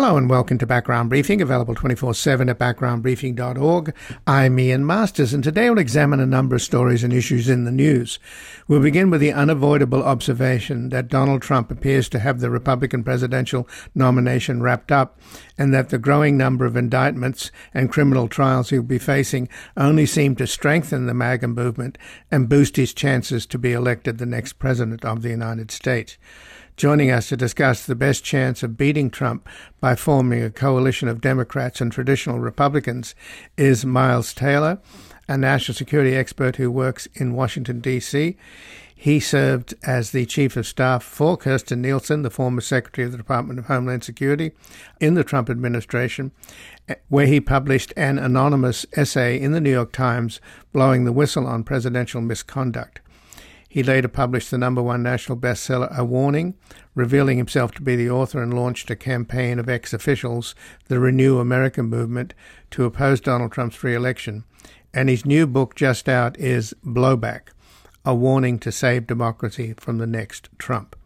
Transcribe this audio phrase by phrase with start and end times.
[0.00, 3.92] Hello and welcome to Background Briefing, available 24 7 at backgroundbriefing.org.
[4.28, 7.72] I'm Ian Masters, and today we'll examine a number of stories and issues in the
[7.72, 8.20] news.
[8.68, 13.68] We'll begin with the unavoidable observation that Donald Trump appears to have the Republican presidential
[13.92, 15.20] nomination wrapped up,
[15.58, 20.36] and that the growing number of indictments and criminal trials he'll be facing only seem
[20.36, 21.98] to strengthen the MAGA movement
[22.30, 26.18] and boost his chances to be elected the next president of the United States.
[26.78, 29.48] Joining us to discuss the best chance of beating Trump
[29.80, 33.16] by forming a coalition of Democrats and traditional Republicans
[33.56, 34.78] is Miles Taylor,
[35.26, 38.36] a national security expert who works in Washington, D.C.
[38.94, 43.18] He served as the chief of staff for Kirstjen Nielsen, the former secretary of the
[43.18, 44.52] Department of Homeland Security
[45.00, 46.30] in the Trump administration,
[46.88, 50.40] eh, where he published an anonymous essay in the New York Times
[50.72, 53.00] blowing the whistle on presidential misconduct.
[53.68, 56.54] He later published the number one national bestseller, A Warning,
[56.94, 60.54] revealing himself to be the author and launched a campaign of ex officials,
[60.86, 62.32] the Renew America movement,
[62.70, 64.44] to oppose Donald Trump's re-election.
[64.94, 67.48] And his new book, just out, is Blowback,
[68.06, 70.96] A Warning to Save Democracy from the Next Trump.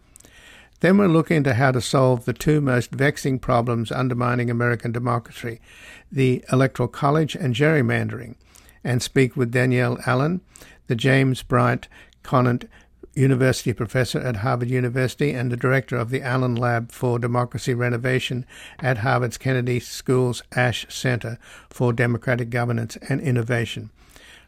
[0.78, 5.60] Then we'll look into how to solve the two most vexing problems undermining American democracy
[6.10, 8.36] the Electoral College and gerrymandering,
[8.84, 10.42] and speak with Danielle Allen,
[10.88, 11.88] the James Bryant
[12.22, 12.64] Conant
[13.14, 18.46] University professor at Harvard University and the director of the Allen Lab for Democracy Renovation
[18.78, 23.90] at Harvard's Kennedy School's Ash Center for Democratic Governance and Innovation.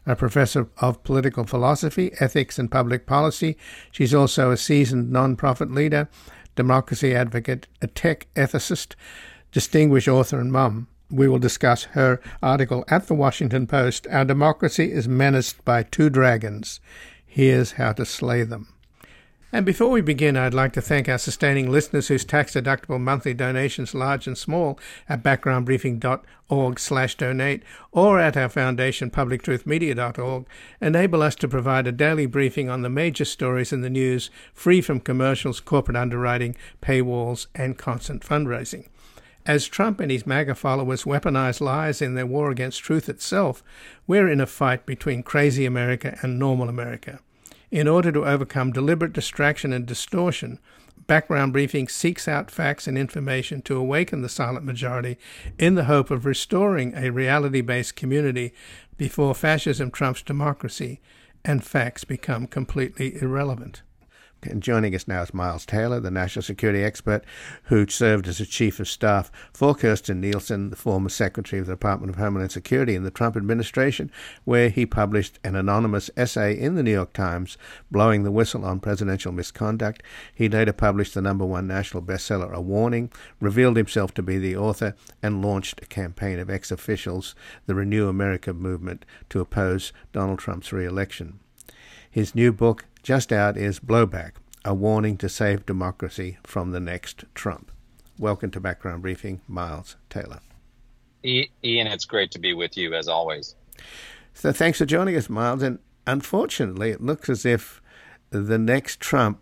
[0.07, 3.57] A professor of political philosophy, ethics, and public policy,
[3.91, 6.07] she's also a seasoned nonprofit leader,
[6.55, 8.95] democracy advocate, a tech ethicist,
[9.51, 10.87] distinguished author, and mum.
[11.11, 16.09] We will discuss her article at the Washington Post Our Democracy is Menaced by Two
[16.09, 16.79] Dragons
[17.35, 18.69] Here's how to slay them.
[19.51, 23.93] And before we begin, I'd like to thank our sustaining listeners whose tax-deductible monthly donations,
[23.93, 24.79] large and small,
[25.09, 30.45] at backgroundbriefing.org slash donate or at our foundation, publictruthmedia.org,
[30.79, 34.79] enable us to provide a daily briefing on the major stories in the news, free
[34.79, 38.87] from commercials, corporate underwriting, paywalls, and constant fundraising.
[39.45, 43.63] As Trump and his MAGA followers weaponize lies in their war against truth itself,
[44.07, 47.19] we're in a fight between crazy America and normal America.
[47.69, 50.59] In order to overcome deliberate distraction and distortion,
[51.05, 55.17] Background Briefing seeks out facts and information to awaken the silent majority
[55.59, 58.51] in the hope of restoring a reality based community
[58.97, 60.99] before fascism trumps democracy
[61.43, 63.83] and facts become completely irrelevant.
[64.47, 67.23] And joining us now is Miles Taylor, the national security expert
[67.63, 71.73] who served as a chief of staff for Kirstjen Nielsen, the former secretary of the
[71.73, 74.11] Department of Homeland Security in the Trump administration,
[74.43, 77.57] where he published an anonymous essay in the New York Times
[77.89, 80.03] blowing the whistle on presidential misconduct.
[80.33, 84.55] He later published the number one national bestseller, A Warning, revealed himself to be the
[84.55, 87.35] author, and launched a campaign of ex officials,
[87.65, 91.39] the Renew America movement, to oppose Donald Trump's re election.
[92.15, 94.31] His new book, just out, is Blowback
[94.65, 97.71] A Warning to Save Democracy from the Next Trump.
[98.17, 100.39] Welcome to Background Briefing, Miles Taylor.
[101.23, 103.53] Ian, it's great to be with you as always.
[104.33, 105.61] So thanks for joining us, Miles.
[105.61, 105.77] And
[106.07, 107.79] unfortunately, it looks as if
[108.31, 109.39] the next Trump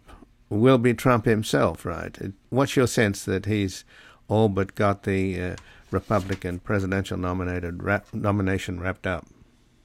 [0.49, 2.17] will be Trump himself, right?
[2.49, 3.85] What's your sense that he's
[4.27, 5.55] all but got the uh,
[5.89, 9.25] Republican presidential nominated rap- nomination wrapped up?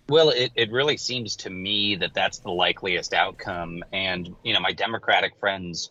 [0.09, 3.85] Well, it, it really seems to me that that's the likeliest outcome.
[3.93, 5.91] And, you know, my Democratic friends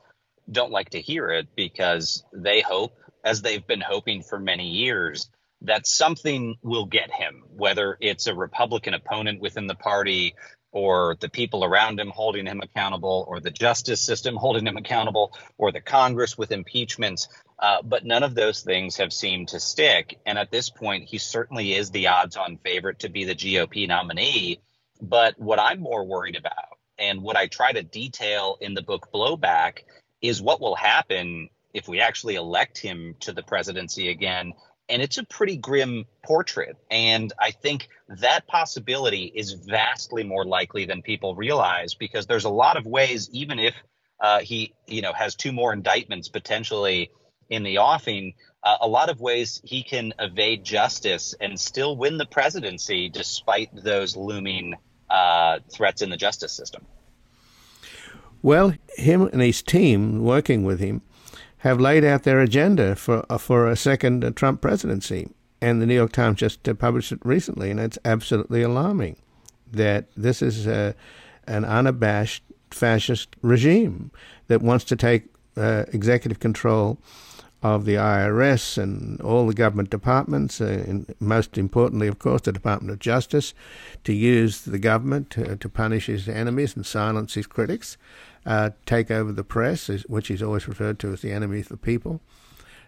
[0.51, 5.29] don't like to hear it because they hope, as they've been hoping for many years,
[5.61, 10.35] that something will get him, whether it's a Republican opponent within the party
[10.71, 15.33] or the people around him holding him accountable, or the justice system holding him accountable,
[15.57, 17.29] or the Congress with impeachments.
[17.59, 20.19] Uh, but none of those things have seemed to stick.
[20.25, 23.87] And at this point, he certainly is the odds on favorite to be the GOP
[23.87, 24.59] nominee.
[25.01, 29.09] But what I'm more worried about, and what I try to detail in the book
[29.13, 29.79] Blowback,
[30.21, 34.53] is what will happen if we actually elect him to the presidency again
[34.89, 36.77] and it's a pretty grim portrait.
[36.89, 37.89] And I think
[38.21, 43.29] that possibility is vastly more likely than people realize because there's a lot of ways,
[43.31, 43.75] even if
[44.19, 47.11] uh, he, you know, has two more indictments potentially
[47.49, 48.33] in the offing,
[48.63, 53.69] uh, a lot of ways he can evade justice and still win the presidency despite
[53.73, 54.75] those looming
[55.09, 56.85] uh, threats in the justice system.
[58.41, 61.01] Well, him and his team working with him
[61.59, 65.29] have laid out their agenda for uh, for a second uh, Trump presidency.
[65.59, 69.17] And the New York Times just uh, published it recently, and it's absolutely alarming
[69.71, 70.93] that this is a,
[71.47, 74.11] an unabashed fascist regime
[74.47, 75.23] that wants to take
[75.55, 76.99] uh, executive control
[77.75, 82.51] of the IRS and all the government departments, uh, and most importantly, of course, the
[82.51, 83.53] Department of Justice,
[84.03, 87.97] to use the government to, to punish his enemies and silence his critics,
[88.45, 91.77] uh, take over the press, which is always referred to as the enemy of the
[91.77, 92.21] people.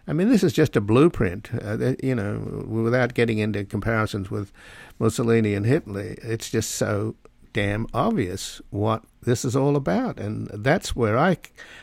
[0.06, 1.50] I mean, this is just a blueprint.
[1.62, 4.52] Uh, you know, without getting into comparisons with
[4.98, 7.14] Mussolini and Hitler, it's just so
[7.52, 11.36] damn obvious what this is all about, and that's where I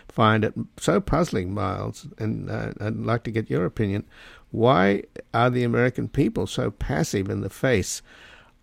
[0.07, 2.07] find it so puzzling, Miles.
[2.17, 4.05] And uh, I'd like to get your opinion.
[4.51, 5.03] Why
[5.33, 8.01] are the American people so passive in the face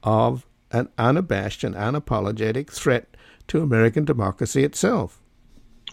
[0.03, 3.17] of an unabashed and unapologetic threat
[3.49, 5.21] to American democracy itself?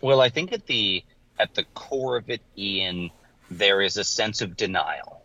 [0.02, 1.04] Well, I think at the
[1.40, 3.12] at the core of it, Ian,
[3.50, 5.22] there is a sense of denial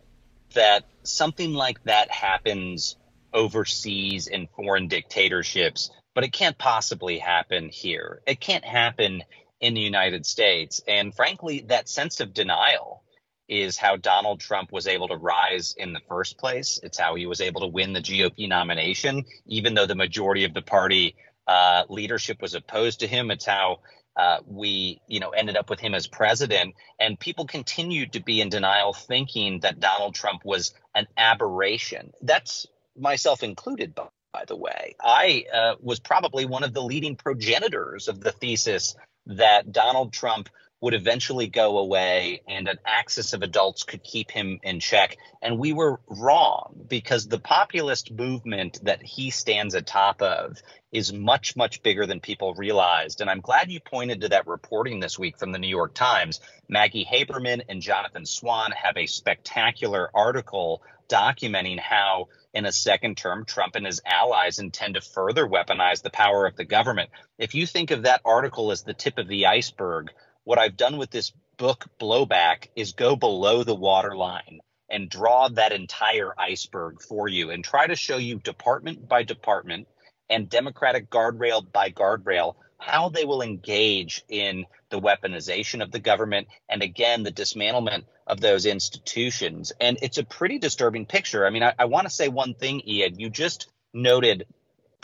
[0.53, 2.95] that something like that happens
[3.37, 8.21] overseas in foreign dictatorships, but it can't possibly happen here.
[8.25, 9.21] It can't happen
[9.61, 10.81] in the United States.
[10.87, 13.03] And frankly, that sense of denial
[13.47, 16.79] is how Donald Trump was able to rise in the first place.
[16.81, 20.53] It's how he was able to win the GOP nomination, even though the majority of
[20.53, 21.15] the party
[21.47, 23.31] uh, leadership was opposed to him.
[23.31, 23.77] It's how
[24.17, 28.41] uh, we, you know, ended up with him as president, and people continued to be
[28.41, 32.11] in denial, thinking that Donald Trump was an aberration.
[32.21, 32.65] That's
[32.97, 34.95] myself included, by, by the way.
[35.01, 38.95] I uh, was probably one of the leading progenitors of the thesis
[39.27, 40.49] that Donald Trump
[40.79, 45.17] would eventually go away and an axis of adults could keep him in check.
[45.41, 50.61] And we were wrong because the populist movement that he stands atop of
[50.91, 53.21] is much, much bigger than people realized.
[53.21, 56.39] And I'm glad you pointed to that reporting this week from the New York Times.
[56.69, 63.45] Maggie Haberman and Jonathan Swan have a spectacular article documenting how in a second term,
[63.45, 67.11] Trump and his allies intend to further weaponize the power of the government.
[67.37, 70.09] If you think of that article as the tip of the iceberg,
[70.43, 75.71] what I've done with this book, Blowback, is go below the waterline and draw that
[75.71, 79.87] entire iceberg for you and try to show you department by department
[80.27, 86.47] and Democratic guardrail by guardrail how they will engage in the weaponization of the government
[86.69, 89.71] and again the dismantlement of those institutions.
[89.79, 91.45] And it's a pretty disturbing picture.
[91.45, 93.19] I mean, I, I want to say one thing, Ian.
[93.19, 94.45] You just noted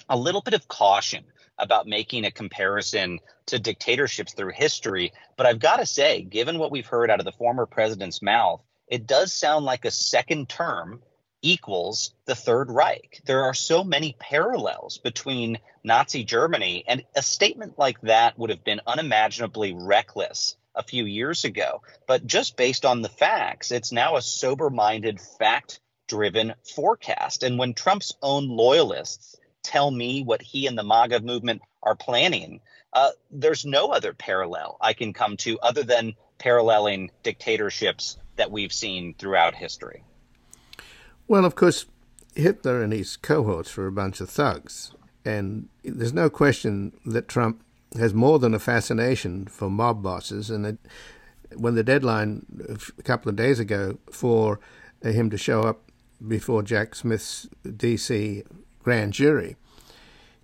[0.10, 1.24] a little bit of caution
[1.58, 5.14] about making a comparison to dictatorships through history.
[5.38, 8.62] But I've got to say, given what we've heard out of the former president's mouth,
[8.88, 11.02] it does sound like a second term
[11.44, 13.22] equals the Third Reich.
[13.26, 18.64] There are so many parallels between Nazi Germany, and a statement like that would have
[18.64, 21.84] been unimaginably reckless a few years ago.
[22.08, 27.44] But just based on the facts, it's now a sober minded, fact driven forecast.
[27.44, 32.62] And when Trump's own loyalists tell me what he and the MAGA movement are planning,
[32.94, 38.74] uh, there's no other parallel I can come to other than paralleling dictatorships that we've
[38.74, 40.04] seen throughout history.
[41.34, 41.88] Well, of course,
[42.36, 44.92] Hitler and his cohorts were a bunch of thugs.
[45.26, 47.64] And there's no question that Trump
[47.98, 50.52] has more than a fascination for mob bosses.
[50.52, 50.78] And it,
[51.56, 54.60] when the deadline a couple of days ago for
[55.04, 55.92] uh, him to show up
[56.28, 58.44] before Jack Smith's D.C.
[58.84, 59.56] grand jury,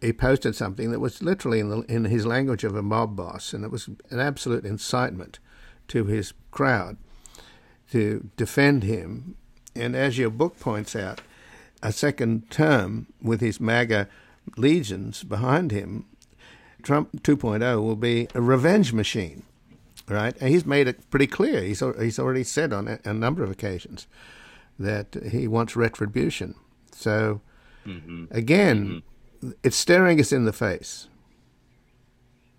[0.01, 3.53] he posted something that was literally in, the, in his language of a mob boss,
[3.53, 5.37] and it was an absolute incitement
[5.89, 6.97] to his crowd
[7.91, 9.35] to defend him.
[9.79, 11.21] And as your book points out,
[11.81, 14.07] a second term with his MAGA
[14.57, 16.05] legions behind him,
[16.83, 19.43] Trump 2.0 will be a revenge machine,
[20.07, 20.35] right?
[20.39, 21.61] And he's made it pretty clear.
[21.61, 24.07] He's he's already said on a, a number of occasions
[24.77, 26.55] that he wants retribution.
[26.91, 27.41] So
[27.85, 28.25] mm-hmm.
[28.31, 29.03] again,
[29.41, 29.51] mm-hmm.
[29.63, 31.07] it's staring us in the face.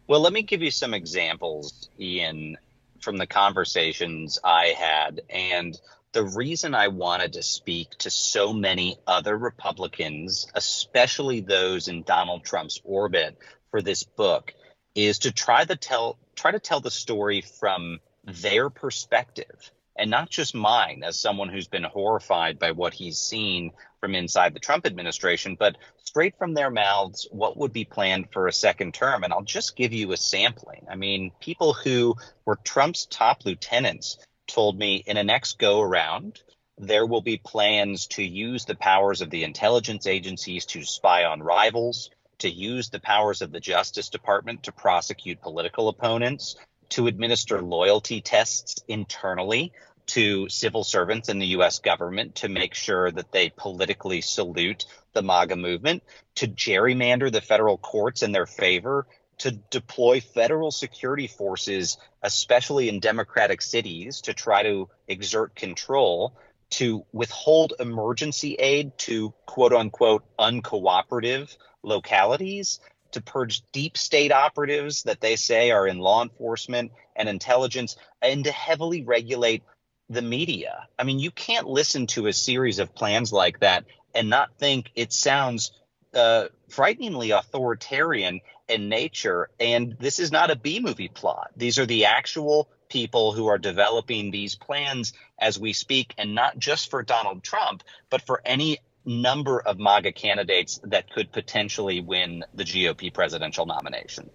[0.06, 2.56] Well, let me give you some examples, Ian,
[3.00, 5.80] from the conversations I had and
[6.12, 12.44] the reason I wanted to speak to so many other Republicans, especially those in Donald
[12.44, 13.38] Trump's orbit
[13.70, 14.52] for this book,
[14.94, 20.30] is to try to tell try to tell the story from their perspective and not
[20.30, 24.86] just mine as someone who's been horrified by what he's seen from inside the Trump
[24.86, 29.22] administration, but straight from their mouths what would be planned for a second term.
[29.22, 30.86] And I'll just give you a sampling.
[30.90, 34.16] I mean, people who were Trump's top lieutenants
[34.52, 36.40] told me in a next go around,
[36.78, 41.42] there will be plans to use the powers of the intelligence agencies to spy on
[41.42, 46.56] rivals, to use the powers of the Justice Department to prosecute political opponents,
[46.90, 49.72] to administer loyalty tests internally
[50.06, 55.22] to civil servants in the US government to make sure that they politically salute the
[55.22, 56.02] MAGA movement,
[56.36, 59.06] to gerrymander the federal courts in their favor
[59.40, 66.36] to deploy federal security forces, especially in Democratic cities, to try to exert control,
[66.70, 72.80] to withhold emergency aid to quote unquote uncooperative localities,
[73.12, 78.44] to purge deep state operatives that they say are in law enforcement and intelligence, and
[78.44, 79.62] to heavily regulate
[80.10, 80.86] the media.
[80.98, 84.90] I mean, you can't listen to a series of plans like that and not think
[84.94, 85.72] it sounds
[86.14, 89.50] uh, frighteningly authoritarian in nature.
[89.58, 91.50] And this is not a B movie plot.
[91.56, 96.58] These are the actual people who are developing these plans as we speak, and not
[96.58, 102.44] just for Donald Trump, but for any number of MAGA candidates that could potentially win
[102.54, 104.28] the GOP presidential nomination.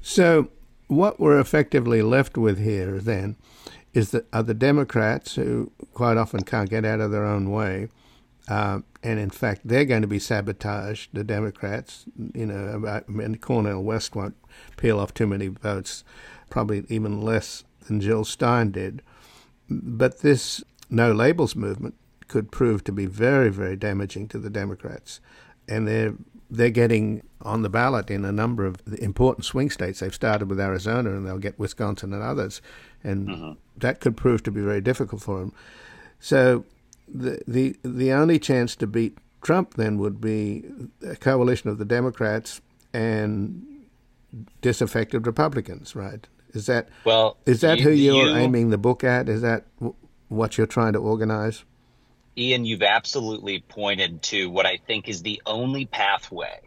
[0.00, 0.48] So,
[0.86, 3.36] what we're effectively left with here then
[3.92, 7.88] is that are the Democrats who quite often can't get out of their own way
[8.48, 11.14] uh, and in fact, they're going to be sabotaged.
[11.14, 14.36] The Democrats, you know, I mean, Cornel West won't
[14.76, 16.04] peel off too many votes,
[16.50, 19.00] probably even less than Jill Stein did.
[19.70, 21.94] But this no labels movement
[22.28, 25.20] could prove to be very, very damaging to the Democrats,
[25.66, 26.14] and they're
[26.50, 30.00] they're getting on the ballot in a number of important swing states.
[30.00, 32.60] They've started with Arizona, and they'll get Wisconsin and others,
[33.02, 33.52] and mm-hmm.
[33.78, 35.54] that could prove to be very difficult for them.
[36.20, 36.66] So
[37.12, 40.64] the the the only chance to beat Trump then would be
[41.06, 42.60] a coalition of the Democrats
[42.92, 43.64] and
[44.60, 46.26] disaffected Republicans, right?
[46.54, 47.36] Is that well?
[47.46, 49.28] Is that you, who you're you, aiming the book at?
[49.28, 49.94] Is that w-
[50.28, 51.64] what you're trying to organize?
[52.36, 56.60] Ian, you've absolutely pointed to what I think is the only pathway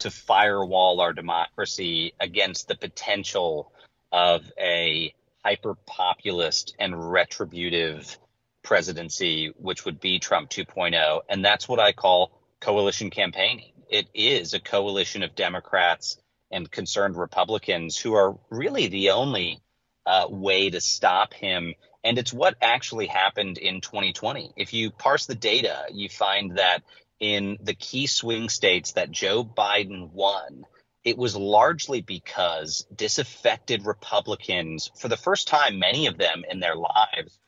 [0.00, 3.72] to firewall our democracy against the potential
[4.10, 8.18] of a hyper populist and retributive
[8.62, 11.20] presidency, which would be Trump 2.0.
[11.28, 13.72] And that's what I call coalition campaigning.
[13.88, 16.16] It is a coalition of Democrats
[16.50, 19.60] and concerned Republicans who are really the only
[20.06, 21.74] uh, way to stop him.
[22.04, 24.52] And it's what actually happened in 2020.
[24.56, 26.82] If you parse the data, you find that
[27.20, 30.64] in the key swing states that Joe Biden won,
[31.04, 36.76] it was largely because disaffected Republicans, for the first time, many of them in their
[36.76, 37.38] lives,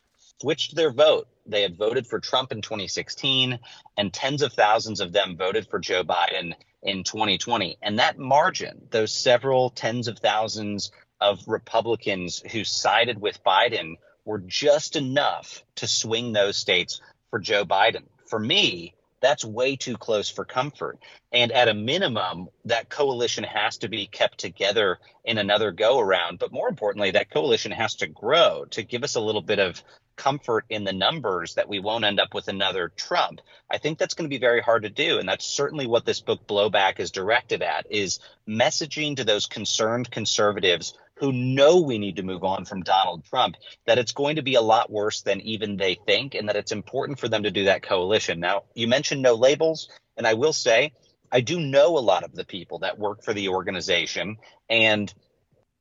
[0.45, 1.27] switched their vote.
[1.47, 3.59] They had voted for Trump in 2016,
[3.97, 7.79] and tens of thousands of them voted for Joe Biden in 2020.
[7.81, 13.95] And that margin, those several tens of thousands of Republicans who sided with Biden,
[14.27, 18.05] were just enough to swing those states for Joe Biden.
[18.27, 20.99] For me, that's way too close for comfort.
[21.33, 26.39] And at a minimum, that coalition has to be kept together in another go around.
[26.39, 29.83] But more importantly, that coalition has to grow to give us a little bit of
[30.17, 33.41] comfort in the numbers that we won't end up with another Trump.
[33.71, 35.19] I think that's going to be very hard to do.
[35.19, 40.11] And that's certainly what this book blowback is directed at is messaging to those concerned
[40.11, 43.57] conservatives who know we need to move on from Donald Trump,
[43.87, 46.73] that it's going to be a lot worse than even they think, and that it's
[46.73, 48.41] important for them to do that coalition.
[48.41, 50.93] Now, you mentioned no labels, and I will say,
[51.31, 55.13] I do know a lot of the people that work for the organization, and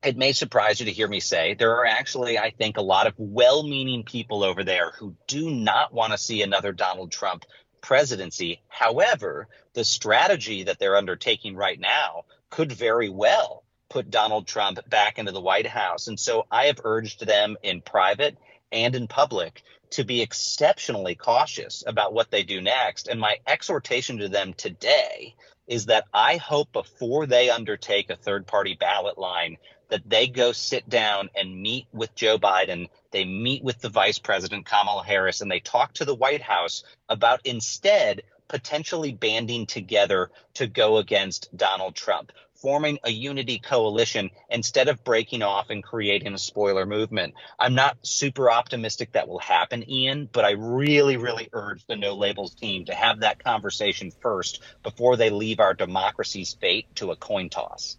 [0.04, 3.06] it may surprise you to hear me say there are actually, I think, a lot
[3.06, 7.44] of well meaning people over there who do not want to see another Donald Trump
[7.80, 8.60] presidency.
[8.68, 15.18] However, the strategy that they're undertaking right now could very well put Donald Trump back
[15.18, 16.06] into the White House.
[16.06, 18.36] And so I have urged them in private
[18.72, 23.08] and in public to be exceptionally cautious about what they do next.
[23.08, 25.34] And my exhortation to them today
[25.66, 29.56] is that I hope before they undertake a third party ballot line
[29.88, 32.88] that they go sit down and meet with Joe Biden.
[33.10, 36.84] They meet with the vice president, Kamala Harris, and they talk to the White House
[37.08, 44.88] about instead potentially banding together to go against Donald Trump, forming a unity coalition instead
[44.88, 47.34] of breaking off and creating a spoiler movement.
[47.58, 52.14] I'm not super optimistic that will happen, Ian, but I really, really urge the No
[52.14, 57.16] Labels team to have that conversation first before they leave our democracy's fate to a
[57.16, 57.96] coin toss.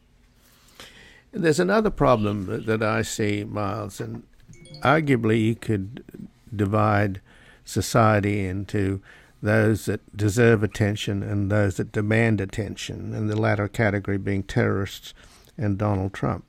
[1.37, 4.23] There's another problem that I see, Miles, and
[4.81, 6.01] arguably you could
[6.55, 7.19] divide
[7.65, 9.01] society into
[9.41, 15.13] those that deserve attention and those that demand attention, and the latter category being terrorists
[15.57, 16.45] and Donald Trump.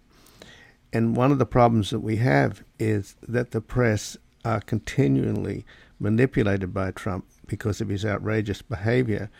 [0.92, 5.66] And one of the problems that we have is that the press are continually
[5.98, 9.30] manipulated by Trump because of his outrageous behavior,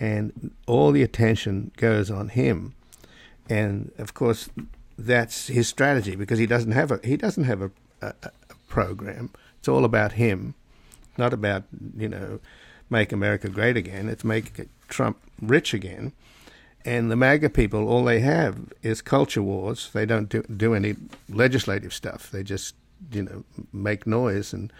[0.00, 2.74] and all the attention goes on him.
[3.48, 4.50] And of course,
[4.98, 7.70] that's his strategy because he doesn't have a he doesn't have a,
[8.02, 8.30] a, a
[8.68, 9.30] program.
[9.58, 10.54] It's all about him,
[11.16, 11.64] not about
[11.96, 12.40] you know
[12.90, 14.08] make America great again.
[14.08, 16.12] It's make Trump rich again,
[16.84, 19.90] And the MAGA people, all they have is culture wars.
[19.92, 20.96] They don't do, do any
[21.28, 22.30] legislative stuff.
[22.30, 22.74] They just,
[23.12, 24.52] you know, make noise.
[24.52, 24.72] And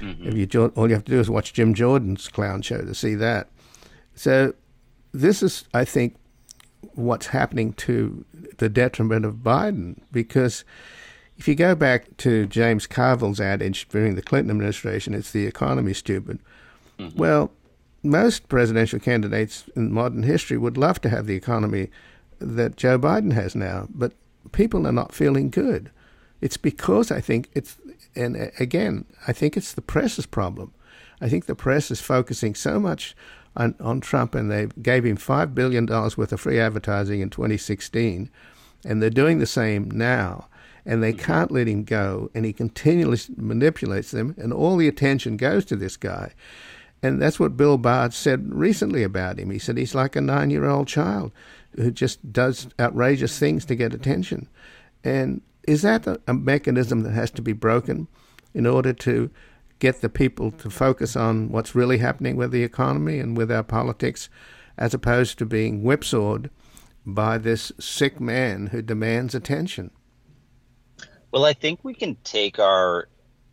[0.00, 0.36] mm-hmm.
[0.36, 3.48] you, all you have to do is watch Jim Jordan's clown show to see that.
[4.14, 4.54] So
[5.12, 6.16] this is, I think,
[6.94, 8.24] what's happening to
[8.58, 10.64] the detriment of Biden because
[11.36, 15.94] if you go back to James Carville's adage during the Clinton administration, it's the economy
[15.94, 16.40] stupid.
[16.98, 17.16] Mm-hmm.
[17.16, 17.52] Well,
[18.02, 21.90] most presidential candidates in modern history would love to have the economy
[22.40, 24.12] that Joe Biden has now, but
[24.52, 25.90] people are not feeling good.
[26.40, 27.76] It's because I think it's,
[28.14, 30.72] and again, I think it's the press's problem.
[31.20, 33.16] I think the press is focusing so much
[33.58, 38.30] on, on Trump, and they gave him $5 billion worth of free advertising in 2016,
[38.86, 40.48] and they're doing the same now
[40.88, 45.36] and they can't let him go, and he continually manipulates them, and all the attention
[45.36, 46.32] goes to this guy.
[47.02, 49.50] And that's what Bill Barr said recently about him.
[49.50, 51.30] He said he's like a nine year old child
[51.76, 54.48] who just does outrageous things to get attention.
[55.04, 58.08] And is that a, a, mechanism that has to be broken
[58.54, 59.30] in order to
[59.78, 63.62] get the people to focus on what's really happening with the economy and with our
[63.62, 64.28] politics,
[64.76, 66.50] as opposed to being whipsawed
[67.06, 69.90] by this sick man who demands attention?
[71.30, 73.08] Well, I think we can take our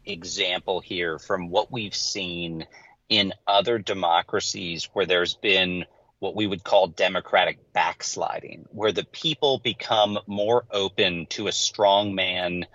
[0.05, 2.65] example here from what we've seen
[3.09, 5.85] in other democracies where there's been
[6.19, 12.65] what we would call democratic backsliding, where the people become more open to a strongman,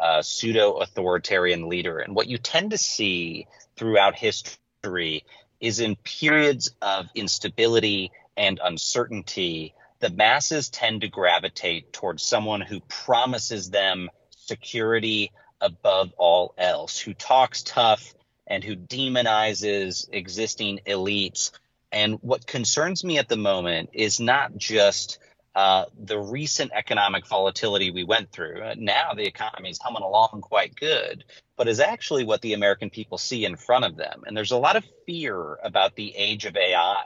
[0.00, 1.98] uh, pseudo authoritarian leader.
[1.98, 5.24] And what you tend to see throughout history
[5.60, 12.80] is in periods of instability and uncertainty, the masses tend to gravitate towards someone who
[12.80, 18.14] promises them security above all else, who talks tough
[18.46, 21.52] and who demonizes existing elites.
[21.92, 25.18] And what concerns me at the moment is not just
[25.54, 28.62] uh, the recent economic volatility we went through.
[28.62, 31.24] Uh, now the economy is humming along quite good,
[31.56, 34.22] but is actually what the American people see in front of them.
[34.26, 37.04] And there's a lot of fear about the age of AI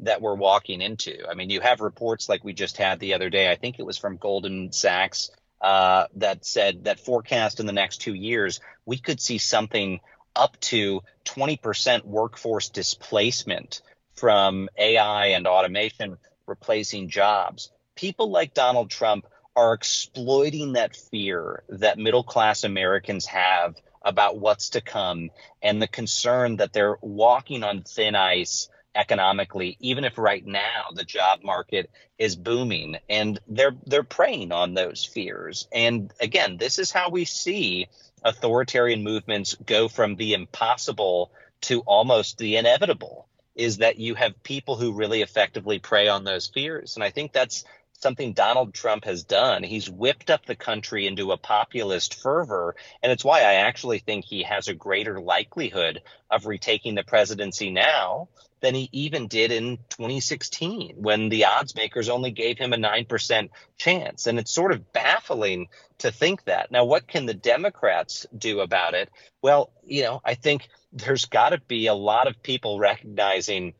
[0.00, 1.28] that we're walking into.
[1.28, 3.50] I mean, you have reports like we just had the other day.
[3.50, 7.98] I think it was from Goldman Sachs uh, that said that forecast in the next
[7.98, 10.00] two years, we could see something
[10.34, 13.82] up to 20% workforce displacement
[14.14, 17.70] from AI and automation replacing jobs.
[18.02, 24.70] People like Donald Trump are exploiting that fear that middle class Americans have about what's
[24.70, 25.30] to come
[25.62, 31.04] and the concern that they're walking on thin ice economically, even if right now the
[31.04, 35.68] job market is booming and they're they're preying on those fears.
[35.70, 37.86] And again, this is how we see
[38.24, 44.76] authoritarian movements go from the impossible to almost the inevitable is that you have people
[44.76, 46.96] who really effectively prey on those fears.
[46.96, 47.64] And I think that's
[48.02, 49.62] something Donald Trump has done.
[49.62, 52.74] He's whipped up the country into a populist fervor.
[53.02, 57.70] And it's why I actually think he has a greater likelihood of retaking the presidency
[57.70, 58.28] now
[58.60, 63.50] than he even did in 2016 when the odds makers only gave him a 9%
[63.76, 64.26] chance.
[64.26, 66.70] And it's sort of baffling to think that.
[66.70, 69.10] Now, what can the Democrats do about it?
[69.42, 73.74] Well, you know, I think there's got to be a lot of people recognizing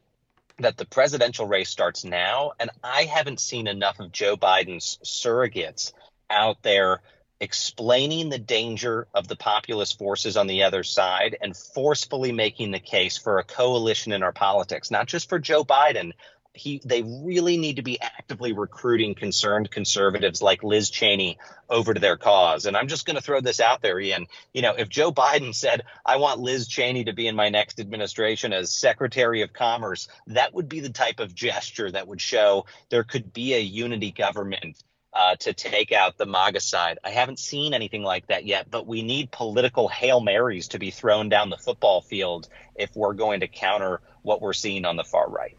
[0.59, 5.93] that the presidential race starts now, and I haven't seen enough of Joe Biden's surrogates
[6.31, 7.01] out there
[7.41, 12.79] explaining the danger of the populist forces on the other side and forcefully making the
[12.79, 16.13] case for a coalition in our politics, not just for Joe Biden,
[16.55, 21.39] he they really need to be actively recruiting concerned conservatives like Liz Cheney
[21.69, 22.67] over to their cause.
[22.67, 24.27] And I'm just going to throw this out there, Ian.
[24.53, 27.81] You know, if Joe Biden said, "I want Liz Cheney to be in my next
[27.81, 32.67] administration as Secretary of Commerce," that would be the type of gesture that would show
[32.91, 36.99] there could be a unity government uh, to take out the MAGA side.
[37.05, 40.91] I haven't seen anything like that yet, but we need political Hail Marys to be
[40.91, 45.05] thrown down the football field if we're going to counter what we're seeing on the
[45.05, 45.57] far right.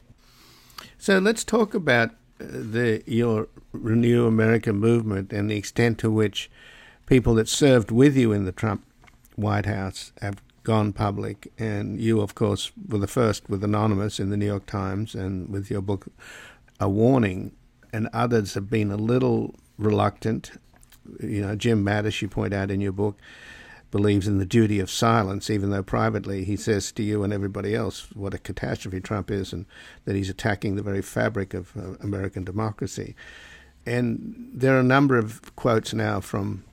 [1.04, 6.50] So let's talk about uh, the your Renew America movement and the extent to which
[7.08, 8.86] people that served with you in the Trump
[9.36, 11.52] White House have gone public.
[11.60, 15.50] And you, of course, were the first with Anonymous in the New York Times and
[15.50, 16.08] with your book,
[16.80, 17.52] A Warning.
[17.92, 20.52] And others have been a little reluctant.
[21.20, 23.18] You know, Jim Mattis, you point out in your book,
[23.94, 27.76] believes in the duty of silence, even though privately he says to you and everybody
[27.76, 29.68] else what a catastrophe Trump is and
[30.06, 33.16] that he's attacking the very fabric of uh, American democracy.
[33.86, 36.64] And there are a number of quotes now from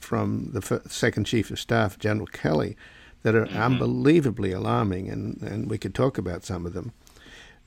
[0.00, 2.74] from the f- second chief of staff, General Kelly,
[3.22, 3.62] that are mm-hmm.
[3.62, 6.92] unbelievably alarming, and, and we could talk about some of them.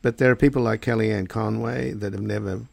[0.02, 2.66] But there are people like Kellyanne Conway that have never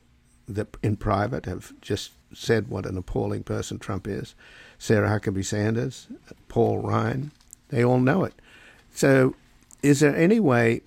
[0.49, 4.35] that in private have just said what an appalling person Trump is.
[4.83, 6.09] Sarah Huckabee Sanders,
[6.49, 7.31] Paul Ryan,
[7.69, 8.35] they all know it.
[8.93, 9.37] So,
[9.81, 10.81] is there any way,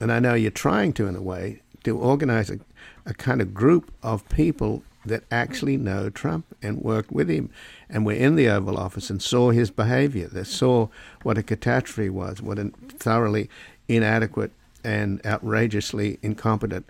[0.00, 2.60] and I know you're trying to in a way, to organize a,
[3.06, 7.48] a kind of group of people that actually know Trump and worked with him
[7.88, 10.28] and were in the Oval Office and saw his behavior.
[10.28, 10.88] They saw
[11.22, 13.48] what a catastrophe was, what a thoroughly
[13.88, 14.52] inadequate
[14.84, 16.84] and outrageously incompetent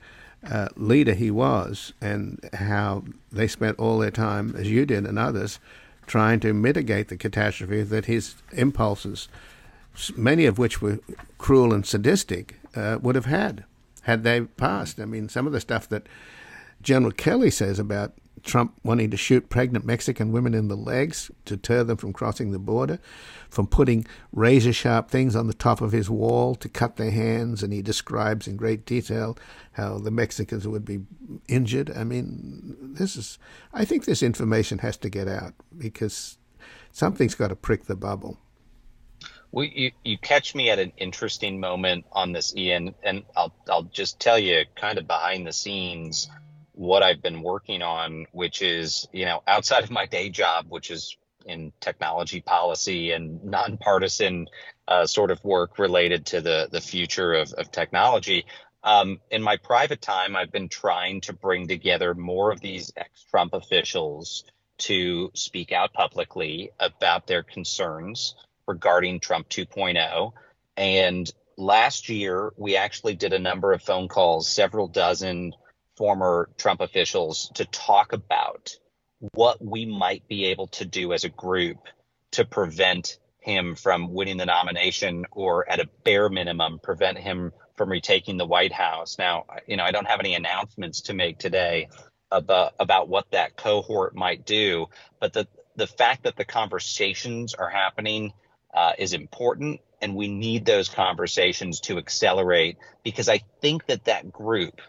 [0.50, 5.20] uh, leader he was, and how they spent all their time, as you did and
[5.20, 5.60] others,
[6.06, 9.28] trying to mitigate the catastrophe that his impulses,
[10.16, 10.98] many of which were
[11.38, 13.64] cruel and sadistic, uh, would have had
[14.02, 15.00] had they passed.
[15.00, 16.08] I mean, some of the stuff that
[16.82, 21.56] General Kelly says about Trump wanting to shoot pregnant Mexican women in the legs to
[21.56, 22.98] deter them from crossing the border,
[23.48, 27.62] from putting razor sharp things on the top of his wall to cut their hands,
[27.62, 29.36] and he describes in great detail
[29.72, 31.00] how the Mexicans would be
[31.48, 31.90] injured.
[31.96, 33.38] I mean, this is,
[33.72, 36.38] I think this information has to get out because
[36.90, 38.38] something's got to prick the bubble.
[39.52, 43.82] Well, you, you catch me at an interesting moment on this, Ian, and I'll I'll
[43.82, 46.30] just tell you kind of behind the scenes
[46.72, 50.90] what I've been working on, which is, you know, outside of my day job, which
[50.90, 54.46] is in technology policy and nonpartisan
[54.88, 58.46] uh, sort of work related to the, the future of, of technology.
[58.84, 63.24] Um, in my private time, I've been trying to bring together more of these ex
[63.24, 64.44] Trump officials
[64.78, 68.34] to speak out publicly about their concerns
[68.66, 70.32] regarding Trump 2.0.
[70.76, 75.52] And last year, we actually did a number of phone calls, several dozen
[75.96, 78.76] former Trump officials to talk about
[79.32, 81.78] what we might be able to do as a group
[82.32, 87.90] to prevent him from winning the nomination or at a bare minimum prevent him from
[87.90, 89.18] retaking the White House.
[89.18, 91.88] Now, you know, I don't have any announcements to make today
[92.30, 94.86] about about what that cohort might do,
[95.20, 98.32] but the the fact that the conversations are happening
[98.74, 104.30] uh, is important, and we need those conversations to accelerate because I think that that
[104.32, 104.80] group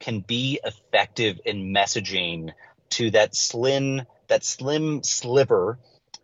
[0.00, 2.52] can be effective in messaging
[2.90, 5.78] to that slim that slim sliver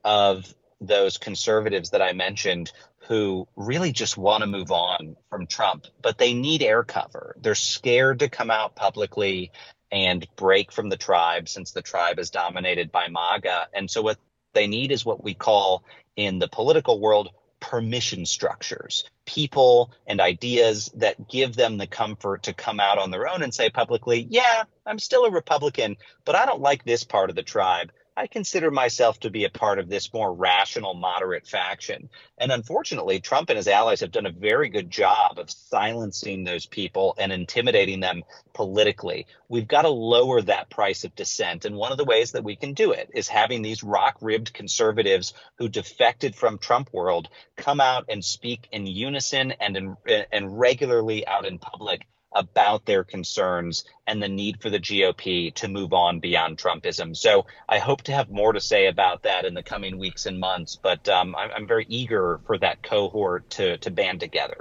[0.04, 2.72] of those conservatives that I mentioned
[3.08, 7.37] who really just want to move on from Trump, but they need air cover.
[7.40, 9.52] They're scared to come out publicly
[9.92, 13.68] and break from the tribe since the tribe is dominated by MAGA.
[13.74, 14.18] And so what
[14.54, 15.84] they need is what we call
[16.16, 17.30] in the political world
[17.70, 23.27] permission structures, people and ideas that give them the comfort to come out on their
[23.27, 25.96] own and say publicly, yeah, I'm still a Republican,
[26.27, 27.90] but I don't like this part of the tribe.
[28.16, 32.09] I consider myself to be a part of this more rational, moderate faction.
[32.38, 36.64] And unfortunately, Trump and his allies have done a very good job of silencing those
[36.64, 38.22] people and intimidating them
[38.53, 39.27] politically.
[39.48, 41.64] We've got to lower that price of dissent.
[41.64, 44.53] And one of the ways that we can do it is having these rock ribbed
[44.53, 49.96] conservatives who defected from Trump world come out and speak in unison and, in,
[50.31, 55.68] and regularly out in public about their concerns and the need for the GOP to
[55.68, 57.16] move on beyond Trumpism.
[57.16, 60.38] So I hope to have more to say about that in the coming weeks and
[60.38, 64.59] months, but um, I'm, I'm, very eager for that cohort to, to band together.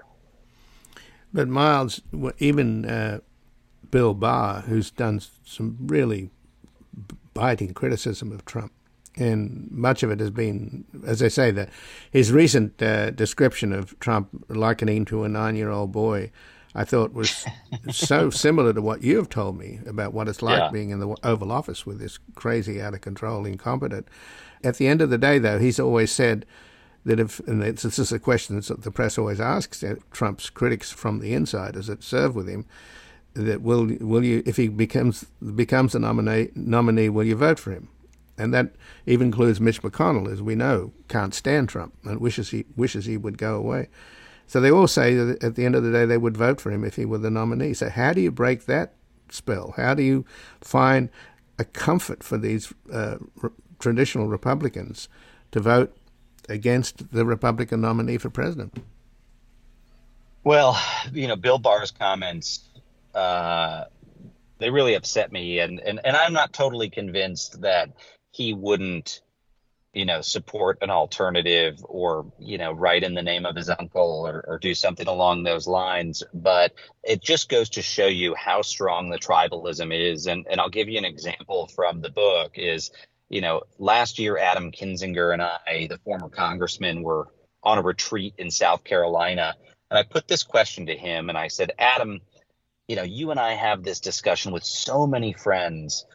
[1.34, 2.02] But Miles,
[2.38, 3.20] even uh,
[3.90, 6.30] Bill Barr, who's done some really
[7.34, 8.72] biting criticism of Trump,
[9.16, 11.70] and much of it has been, as I say, that
[12.12, 16.32] his recent uh, description of Trump likening to a nine-year-old boy
[16.76, 17.46] I thought was
[17.92, 20.70] so similar to what you have told me about what it's like yeah.
[20.72, 24.08] being in the Oval Office with this crazy, out of control, incompetent.
[24.64, 26.46] At the end of the day, though, he's always said
[27.06, 30.92] that if, and this is a question that the press always asks uh, Trump's critics
[30.92, 32.66] from the insiders that serve with him,
[33.34, 37.72] that will will you if he becomes becomes a nominee nominee will you vote for
[37.72, 37.90] him?
[38.38, 38.74] And that
[39.06, 43.18] even includes Mitch McConnell, as we know, can't stand Trump and wishes he wishes he
[43.18, 43.90] would go away.
[44.48, 46.72] So they all say that at the end of the day they would vote for
[46.72, 47.74] him if he were the nominee.
[47.74, 48.94] So how do you break that
[49.30, 49.74] spell?
[49.78, 50.26] How do you
[50.62, 51.10] find
[51.58, 55.10] a comfort for these uh, re- traditional Republicans
[55.52, 55.96] to vote
[56.50, 58.84] against the Republican nominee for president?
[60.44, 60.80] Well,
[61.12, 62.68] you know, Bill Barr's comments,
[63.16, 63.86] uh,
[64.60, 65.60] they really upset me.
[65.60, 67.90] And, and, and I'm not totally convinced that
[68.32, 69.22] he wouldn't
[69.94, 74.28] you know, support an alternative or, you know, write in the name of his uncle
[74.28, 76.24] or, or do something along those lines.
[76.34, 80.26] But it just goes to show you how strong the tribalism is.
[80.26, 82.90] And, and I'll give you an example from the book is,
[83.30, 87.28] you know, last year, Adam Kinzinger and I, the former congressman, were
[87.62, 89.56] on a retreat in South Carolina.
[89.92, 92.20] And I put this question to him and I said, Adam,
[92.88, 96.06] you know, you and I have this discussion with so many friends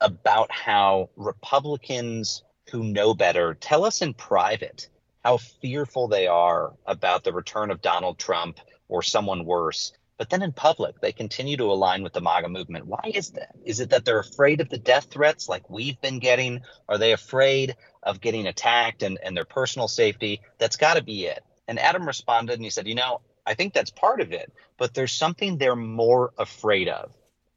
[0.00, 4.88] about how Republicans who know better tell us in private
[5.24, 9.92] how fearful they are about the return of Donald Trump or someone worse.
[10.16, 12.86] But then in public, they continue to align with the MAGA movement.
[12.86, 13.56] Why is that?
[13.64, 16.60] Is it that they're afraid of the death threats like we've been getting?
[16.88, 20.40] Are they afraid of getting attacked and, and their personal safety?
[20.58, 21.42] That's got to be it.
[21.66, 24.94] And Adam responded and he said, You know, I think that's part of it, but
[24.94, 27.12] there's something they're more afraid of.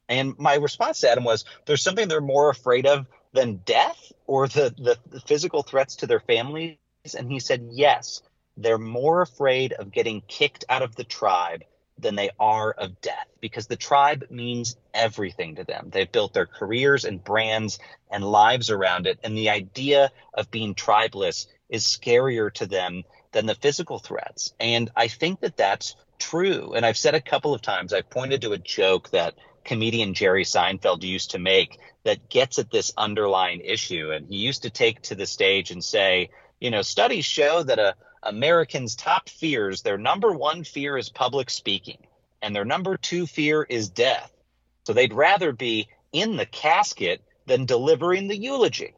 [0.08, 4.48] And my response to Adam was, There's something they're more afraid of than death or
[4.48, 4.74] the,
[5.10, 6.76] the, physical threats to their families?
[7.16, 8.22] And he said, Yes,
[8.56, 11.62] they're more afraid of getting kicked out of the tribe
[11.98, 15.90] than they are of death because the tribe means everything to them.
[15.90, 17.78] They've built their careers and brands
[18.10, 19.18] and lives around it.
[19.24, 24.54] And the idea of being tribeless is scarier to them than the physical threats.
[24.60, 26.72] And I think that that's true.
[26.74, 29.34] And I've said a couple of times, I've pointed to a joke that
[29.68, 34.10] comedian Jerry Seinfeld used to make that gets at this underlying issue.
[34.12, 37.78] And he used to take to the stage and say, you know, studies show that
[37.78, 41.98] a Americans' top fears, their number one fear is public speaking,
[42.42, 44.32] and their number two fear is death.
[44.84, 48.94] So they'd rather be in the casket than delivering the eulogy.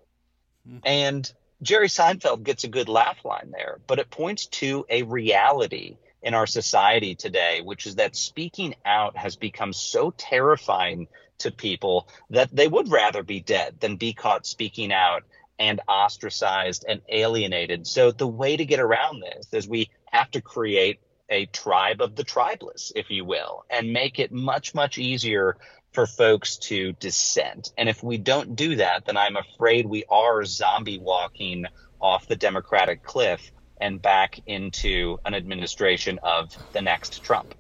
[0.66, 0.78] Mm-hmm.
[0.84, 5.96] And Jerry Seinfeld gets a good laugh line there, but it points to a reality
[6.22, 12.08] in our society today, which is that speaking out has become so terrifying to people
[12.28, 15.22] that they would rather be dead than be caught speaking out
[15.58, 17.86] and ostracized and alienated.
[17.86, 22.16] So the way to get around this is we have to create a tribe of
[22.16, 25.56] the tribeless, if you will, and make it much, much easier
[25.92, 27.72] for folks to dissent.
[27.78, 31.66] And if we don't do that, then I'm afraid we are zombie walking
[32.00, 37.54] off the Democratic cliff and back into an administration of the next Trump.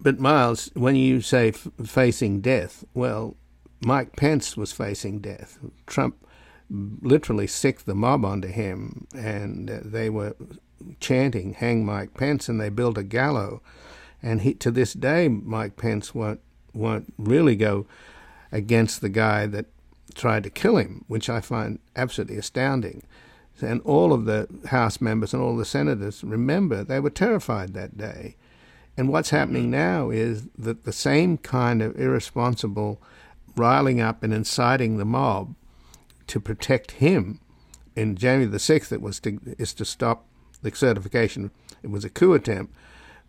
[0.00, 3.36] But Miles, when you say f- facing death, well,
[3.80, 5.58] Mike Pence was facing death.
[5.86, 6.16] Trump
[6.70, 10.34] literally sicked the mob onto him, and they were
[11.00, 13.60] chanting "Hang Mike Pence," and they built a gallows.
[14.22, 16.40] And he, to this day, Mike Pence won't
[16.72, 17.86] won't really go
[18.50, 19.66] against the guy that
[20.14, 23.02] tried to kill him, which I find absolutely astounding.
[23.60, 27.96] And all of the House members and all the senators remember they were terrified that
[27.96, 28.36] day.
[28.96, 33.00] And what's happening now is that the same kind of irresponsible
[33.56, 35.54] riling up and inciting the mob
[36.26, 37.40] to protect him
[37.94, 40.26] in January the 6th, it was to, is to stop
[40.62, 41.50] the certification.
[41.82, 42.74] It was a coup attempt.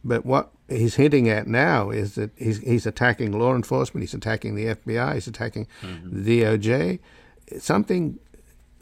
[0.03, 4.55] But what he's hinting at now is that he's, he's attacking law enforcement, he's attacking
[4.55, 6.23] the FBI, he's attacking mm-hmm.
[6.23, 6.99] the DOJ.
[7.59, 8.19] Something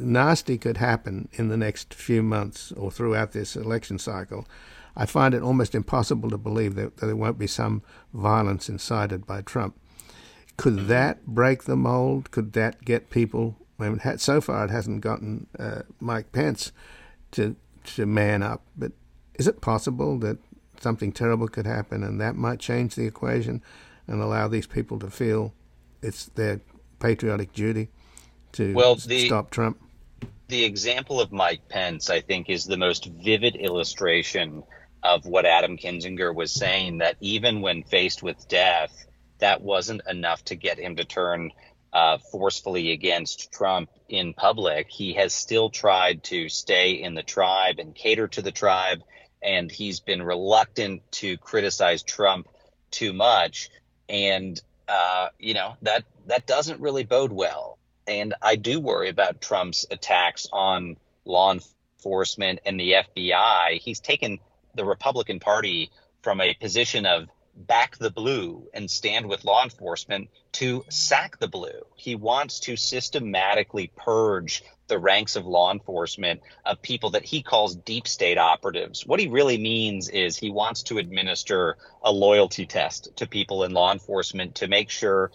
[0.01, 4.47] nasty could happen in the next few months or throughout this election cycle.
[4.95, 7.81] I find it almost impossible to believe that, that there won't be some
[8.13, 9.79] violence incited by Trump.
[10.57, 10.87] Could mm-hmm.
[10.87, 12.31] that break the mold?
[12.31, 16.71] Could that get people I mean, so far it hasn't gotten uh, Mike Pence
[17.31, 17.55] to
[17.95, 18.61] to man up.
[18.77, 18.91] But
[19.35, 20.37] is it possible that
[20.79, 23.61] something terrible could happen, and that might change the equation
[24.07, 25.53] and allow these people to feel
[26.01, 26.61] it's their
[26.99, 27.89] patriotic duty
[28.53, 29.79] to well, the, stop Trump?
[30.51, 34.63] The example of Mike Pence, I think, is the most vivid illustration
[35.01, 36.97] of what Adam Kinzinger was saying.
[36.97, 39.05] That even when faced with death,
[39.39, 41.51] that wasn't enough to get him to turn
[41.93, 47.79] uh, forcefully against Trump in public, he has still tried to stay in the tribe
[47.79, 49.03] and cater to the tribe.
[49.41, 52.49] And he's been reluctant to criticize Trump
[52.91, 53.69] too much.
[54.09, 57.77] And, uh, you know, that, that doesn't really bode well.
[58.07, 63.79] And I do worry about Trump's attacks on law enforcement and the FBI.
[63.79, 64.39] He's taken
[64.75, 70.29] the Republican Party from a position of back the blue and stand with law enforcement
[70.53, 71.85] to sack the blue.
[71.95, 77.75] He wants to systematically purge the ranks of law enforcement of people that he calls
[77.75, 79.05] deep state operatives.
[79.05, 83.73] What he really means is he wants to administer a loyalty test to people in
[83.73, 85.31] law enforcement to make sure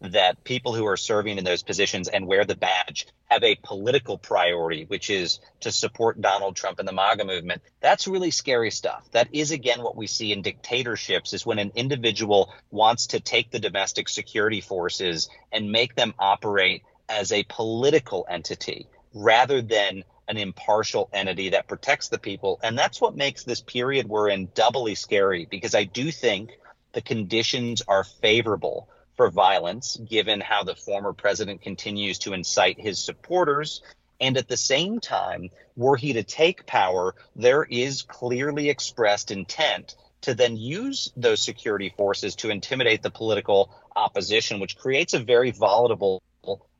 [0.00, 4.18] that people who are serving in those positions and wear the badge have a political
[4.18, 7.62] priority, which is to support Donald Trump and the MAGA movement.
[7.80, 9.08] That's really scary stuff.
[9.12, 13.50] That is again what we see in dictatorships is when an individual wants to take
[13.50, 20.36] the domestic security forces and make them operate as a political entity rather than an
[20.36, 22.58] impartial entity that protects the people.
[22.62, 26.58] And that's what makes this period we're in doubly scary because I do think
[26.92, 32.98] the conditions are favorable for violence, given how the former president continues to incite his
[32.98, 33.82] supporters.
[34.20, 39.96] And at the same time, were he to take power, there is clearly expressed intent
[40.22, 45.50] to then use those security forces to intimidate the political opposition, which creates a very
[45.50, 46.22] volatile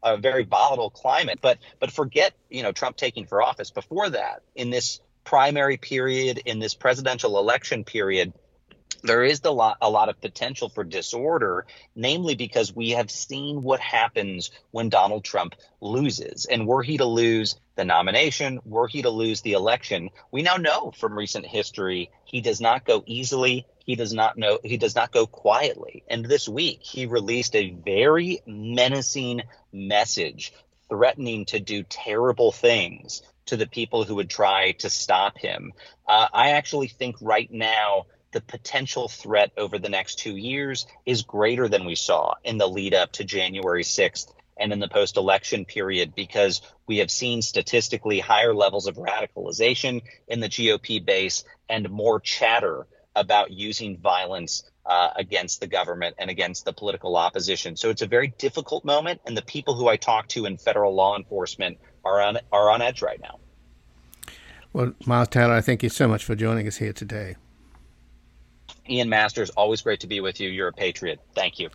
[0.03, 1.39] a very volatile climate.
[1.41, 3.71] But but forget you know Trump taking for office.
[3.71, 8.33] Before that, in this primary period, in this presidential election period,
[9.05, 13.63] there is a lot, a lot of potential for disorder, namely because we have seen
[13.63, 16.47] what happens when Donald Trump loses.
[16.47, 20.57] And were he to lose the nomination, were he to lose the election, we now
[20.57, 23.67] know from recent history he does not go easily.
[23.85, 26.03] He does not know he does not go quietly.
[26.09, 30.55] And this week he released a very menacing message
[30.89, 35.73] threatening to do terrible things to the people who would try to stop him.
[36.09, 41.23] Uh, I actually think right now the potential threat over the next two years is
[41.23, 45.17] greater than we saw in the lead up to January 6th and in the post
[45.17, 51.45] election period because we have seen statistically higher levels of radicalization in the GOP base
[51.69, 57.77] and more chatter about using violence uh, against the government and against the political opposition.
[57.77, 60.93] So it's a very difficult moment, and the people who I talk to in federal
[60.95, 63.39] law enforcement are on are on edge right now.
[64.73, 67.37] Well, Miles Taylor, I thank you so much for joining us here today.
[68.89, 70.49] Ian Masters, always great to be with you.
[70.49, 71.21] You're a patriot.
[71.35, 71.71] Thank you.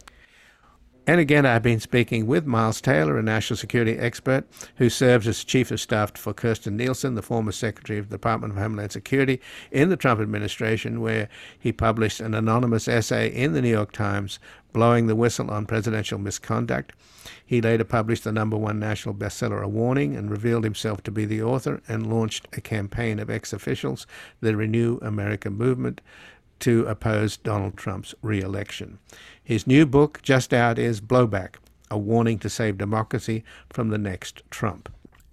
[1.09, 4.45] And again, I've been speaking with Miles Taylor, a national security expert
[4.75, 8.53] who serves as chief of staff for Kirstjen Nielsen, the former secretary of the Department
[8.53, 9.41] of Homeland Security
[9.71, 14.37] in the Trump administration, where he published an anonymous essay in the New York Times
[14.71, 16.93] blowing the whistle on presidential misconduct.
[17.43, 21.25] He later published the number one national bestseller, A Warning, and revealed himself to be
[21.25, 24.05] the author and launched a campaign of ex officials,
[24.41, 26.01] the Renew America movement,
[26.59, 28.99] to oppose Donald Trump's re-election.
[29.43, 31.55] His new book, just out, is Blowback,
[31.89, 34.89] a warning to save democracy from the next Trump.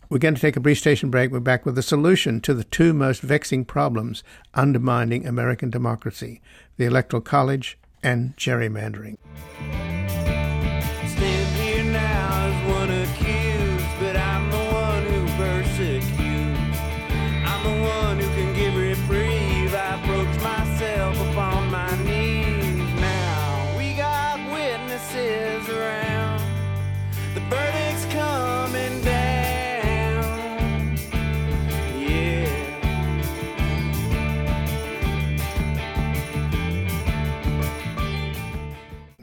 [0.08, 1.32] We're going to take a brief station break.
[1.32, 4.22] We're back with a solution to the two most vexing problems
[4.54, 6.40] undermining American democracy
[6.76, 9.16] the Electoral College and gerrymandering.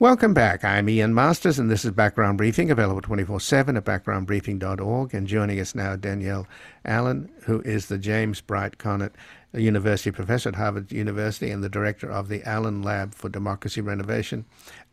[0.03, 0.65] Welcome back.
[0.65, 5.13] I'm Ian Masters, and this is Background Briefing, available 24 7 at backgroundbriefing.org.
[5.13, 6.45] And joining us now, Danielle
[6.83, 9.15] Allen, who is the James Bryant Conant
[9.53, 14.43] University professor at Harvard University and the director of the Allen Lab for Democracy Renovation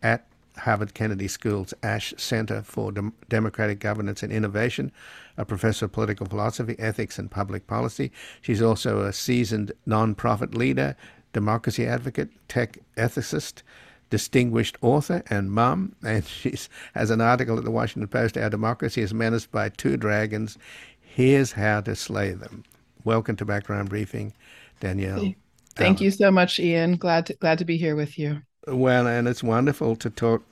[0.01, 4.93] at Harvard Kennedy School's Ash Center for Dem- Democratic Governance and Innovation,
[5.37, 8.13] a professor of political philosophy, ethics, and public policy.
[8.43, 10.95] She's also a seasoned nonprofit leader,
[11.33, 13.63] democracy advocate, tech ethicist
[14.11, 16.55] distinguished author and mum, and she
[16.95, 20.59] has an article at the Washington Post Our Democracy is Menaced by Two Dragons.
[21.01, 22.65] Here's how to slay them.
[23.05, 24.35] Welcome to Background Briefing,
[24.81, 25.35] Danielle.
[25.75, 26.97] Thank you so much, Ian.
[26.97, 28.43] Glad to, glad to be here with you.
[28.67, 30.43] Well, and it's wonderful to talk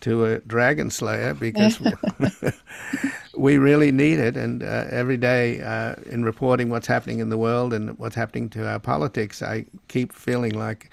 [0.00, 1.80] to a dragon slayer because
[3.36, 4.36] we really need it.
[4.36, 8.48] And uh, every day uh, in reporting what's happening in the world and what's happening
[8.50, 10.90] to our politics, I keep feeling like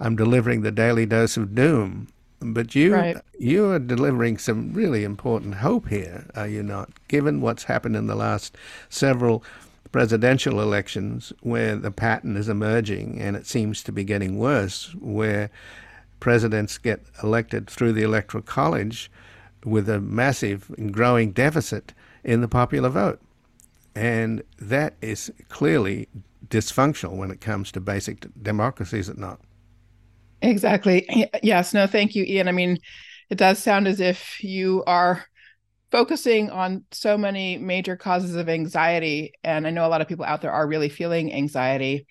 [0.00, 2.08] I'm delivering the daily dose of doom.
[2.40, 3.16] But you right.
[3.38, 6.90] you are delivering some really important hope here, are you not?
[7.08, 8.56] Given what's happened in the last
[8.88, 9.42] several
[9.90, 15.50] presidential elections where the pattern is emerging and it seems to be getting worse, where
[16.20, 19.10] presidents get elected through the electoral college
[19.64, 23.20] with a massive and growing deficit in the popular vote.
[23.96, 26.08] And that is clearly
[26.48, 29.40] dysfunctional when it comes to basic democracy, is it not?
[30.42, 31.28] Exactly.
[31.42, 31.74] Yes.
[31.74, 32.48] No, thank you, Ian.
[32.48, 32.78] I mean,
[33.30, 35.24] it does sound as if you are
[35.90, 39.32] focusing on so many major causes of anxiety.
[39.42, 42.06] And I know a lot of people out there are really feeling anxiety.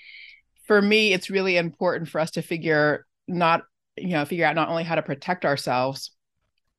[0.65, 3.63] For me, it's really important for us to figure not,
[3.95, 6.11] you know, figure out not only how to protect ourselves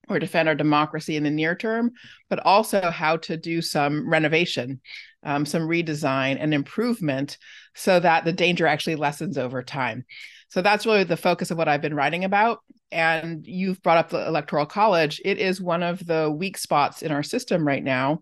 [0.09, 1.93] or defend our democracy in the near term,
[2.29, 4.81] but also how to do some renovation,
[5.23, 7.39] um, some redesign and improvement
[7.75, 10.05] so that the danger actually lessens over time.
[10.49, 12.61] So that's really the focus of what I've been writing about.
[12.91, 15.21] And you've brought up the Electoral College.
[15.25, 18.21] It is one of the weak spots in our system right now.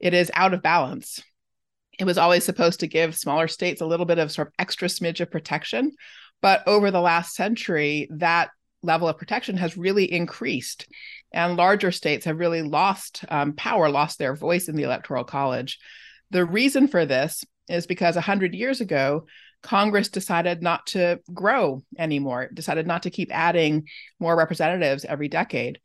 [0.00, 1.22] It is out of balance.
[1.98, 4.88] It was always supposed to give smaller states a little bit of sort of extra
[4.88, 5.92] smidge of protection.
[6.40, 8.50] But over the last century, that
[8.82, 10.86] level of protection has really increased.
[11.32, 15.78] And larger states have really lost um, power, lost their voice in the Electoral College.
[16.30, 19.26] The reason for this is because 100 years ago,
[19.62, 23.88] Congress decided not to grow anymore, decided not to keep adding
[24.20, 25.80] more representatives every decade.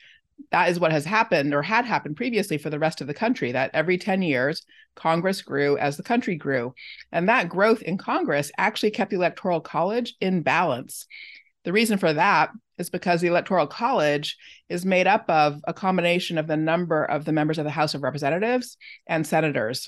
[0.51, 3.51] That is what has happened or had happened previously for the rest of the country,
[3.51, 4.63] that every 10 years,
[4.95, 6.73] Congress grew as the country grew.
[7.11, 11.07] And that growth in Congress actually kept the Electoral College in balance.
[11.63, 14.37] The reason for that is because the Electoral College
[14.69, 17.93] is made up of a combination of the number of the members of the House
[17.93, 19.87] of Representatives and senators.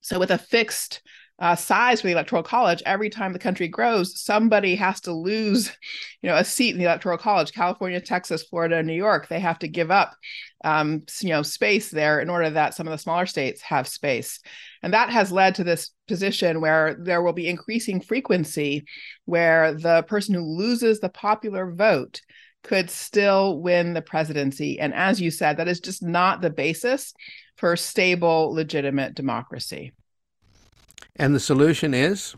[0.00, 1.02] So, with a fixed
[1.42, 5.76] uh, size for the electoral college every time the country grows somebody has to lose
[6.22, 7.52] you know a seat in the electoral college.
[7.52, 10.14] California texas florida new york they have to give up
[10.64, 14.38] um, you know space there in order that some of the smaller states have space.
[14.82, 18.84] And that has led to this position where there will be increasing frequency
[19.24, 22.20] where the person who loses the popular vote
[22.62, 24.78] could still win the presidency.
[24.78, 27.12] And as you said that is just not the basis
[27.56, 29.92] for stable legitimate democracy
[31.16, 32.34] and the solution is?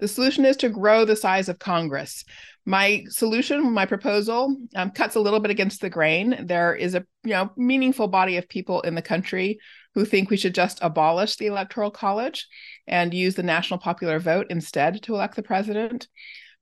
[0.00, 2.24] The solution is to grow the size of Congress.
[2.66, 6.46] My solution, my proposal, um, cuts a little bit against the grain.
[6.46, 9.58] There is a you know meaningful body of people in the country
[9.94, 12.46] who think we should just abolish the electoral college
[12.86, 16.08] and use the national popular vote instead to elect the president.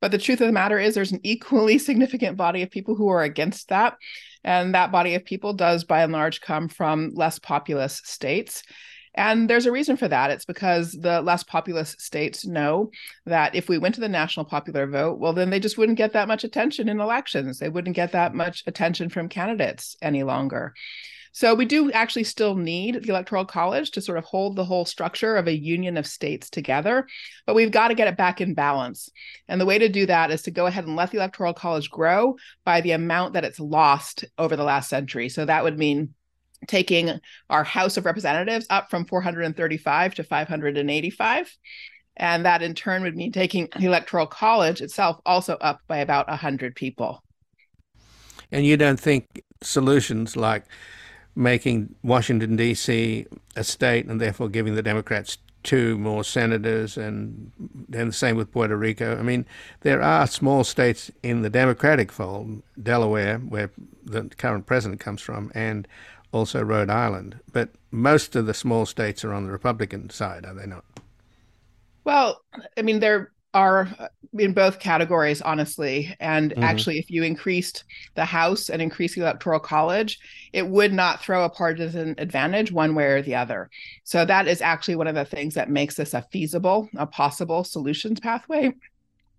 [0.01, 3.07] But the truth of the matter is, there's an equally significant body of people who
[3.07, 3.95] are against that.
[4.43, 8.63] And that body of people does, by and large, come from less populous states.
[9.15, 10.31] And there's a reason for that.
[10.31, 12.91] It's because the less populous states know
[13.25, 16.13] that if we went to the national popular vote, well, then they just wouldn't get
[16.13, 17.59] that much attention in elections.
[17.59, 20.73] They wouldn't get that much attention from candidates any longer.
[21.35, 24.85] So we do actually still need the Electoral College to sort of hold the whole
[24.85, 27.07] structure of a union of states together,
[27.47, 29.09] but we've got to get it back in balance.
[29.47, 31.89] And the way to do that is to go ahead and let the Electoral College
[31.89, 32.35] grow
[32.65, 35.27] by the amount that it's lost over the last century.
[35.27, 36.13] So that would mean
[36.67, 41.57] taking our House of Representatives up from 435 to 585.
[42.15, 46.27] And that in turn would mean taking the Electoral College itself also up by about
[46.27, 47.23] 100 people.
[48.51, 50.65] And you don't think solutions like
[51.35, 53.25] making Washington, D.C.
[53.55, 57.51] a state and therefore giving the Democrats two more senators and
[57.87, 59.17] then the same with Puerto Rico.
[59.17, 59.45] I mean,
[59.81, 63.71] there are small states in the Democratic fold, Delaware, where
[64.03, 65.87] the current president comes from, and
[66.33, 67.39] also Rhode Island.
[67.51, 70.83] But most of the small states are on the Republican side, are they not?
[72.03, 72.41] Well,
[72.77, 73.87] I mean, there are
[74.33, 76.15] in both categories, honestly.
[76.19, 76.63] And mm-hmm.
[76.63, 77.83] actually, if you increased
[78.15, 80.19] the House and increased the Electoral College,
[80.53, 83.69] it would not throw a partisan advantage one way or the other.
[84.03, 87.63] So, that is actually one of the things that makes this a feasible, a possible
[87.63, 88.73] solutions pathway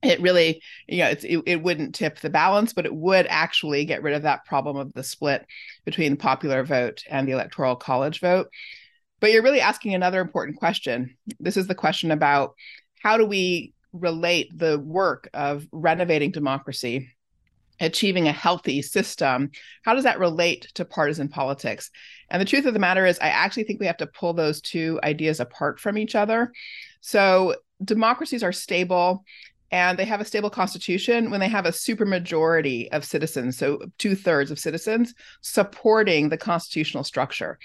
[0.04, 4.02] it really you know it, it wouldn't tip the balance but it would actually get
[4.02, 5.46] rid of that problem of the split
[5.84, 8.48] between the popular vote and the electoral college vote.
[9.20, 11.16] But you're really asking another important question.
[11.40, 12.54] This is the question about
[13.02, 17.08] how do we relate the work of renovating democracy
[17.80, 19.50] achieving a healthy system?
[19.84, 21.90] How does that relate to partisan politics?
[22.30, 24.60] And the truth of the matter is i actually think we have to pull those
[24.60, 26.52] two ideas apart from each other.
[27.00, 29.24] So democracies are stable
[29.70, 34.14] and they have a stable constitution when they have a supermajority of citizens, so two
[34.14, 37.58] thirds of citizens supporting the constitutional structure.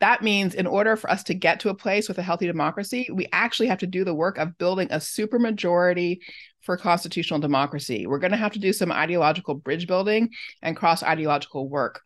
[0.00, 3.08] That means in order for us to get to a place with a healthy democracy,
[3.12, 6.20] we actually have to do the work of building a supermajority
[6.62, 8.06] for constitutional democracy.
[8.06, 10.30] We're going to have to do some ideological bridge building
[10.62, 12.00] and cross ideological work.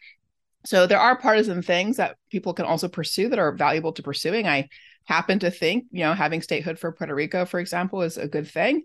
[0.67, 4.47] So there are partisan things that people can also pursue that are valuable to pursuing.
[4.47, 4.69] I
[5.05, 8.49] happen to think, you know, having statehood for Puerto Rico, for example, is a good
[8.49, 8.83] thing.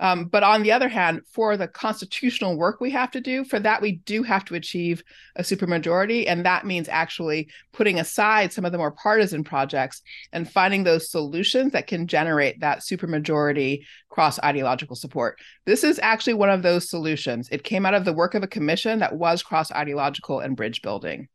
[0.00, 3.60] Um, but on the other hand, for the constitutional work we have to do, for
[3.60, 5.04] that we do have to achieve
[5.36, 10.00] a supermajority, and that means actually putting aside some of the more partisan projects
[10.32, 15.38] and finding those solutions that can generate that supermajority cross ideological support.
[15.66, 17.50] This is actually one of those solutions.
[17.52, 20.80] It came out of the work of a commission that was cross ideological and bridge
[20.80, 21.28] building.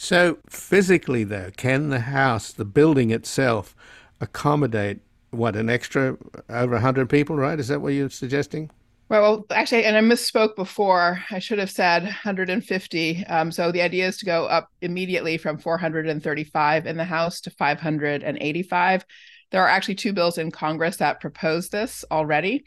[0.00, 3.74] So, physically, though, can the house, the building itself,
[4.20, 5.00] accommodate
[5.30, 6.16] what an extra
[6.48, 8.70] over 100 people right is that what you're suggesting
[9.10, 11.24] well, actually, and I misspoke before.
[11.30, 13.24] I should have said 150.
[13.24, 17.50] Um, so the idea is to go up immediately from 435 in the House to
[17.50, 19.06] 585.
[19.50, 22.64] There are actually two bills in Congress that propose this already.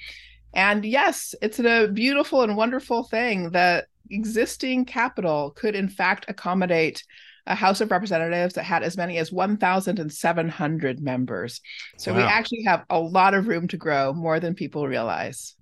[0.55, 3.51] And yes, it's a beautiful and wonderful thing.
[3.51, 7.03] that existing capitol could, in fact, accommodate
[7.47, 11.61] a House of Representatives that had as many as 1,700 members.
[11.97, 12.19] So wow.
[12.19, 15.55] we actually have a lot of room to grow, more than people realize.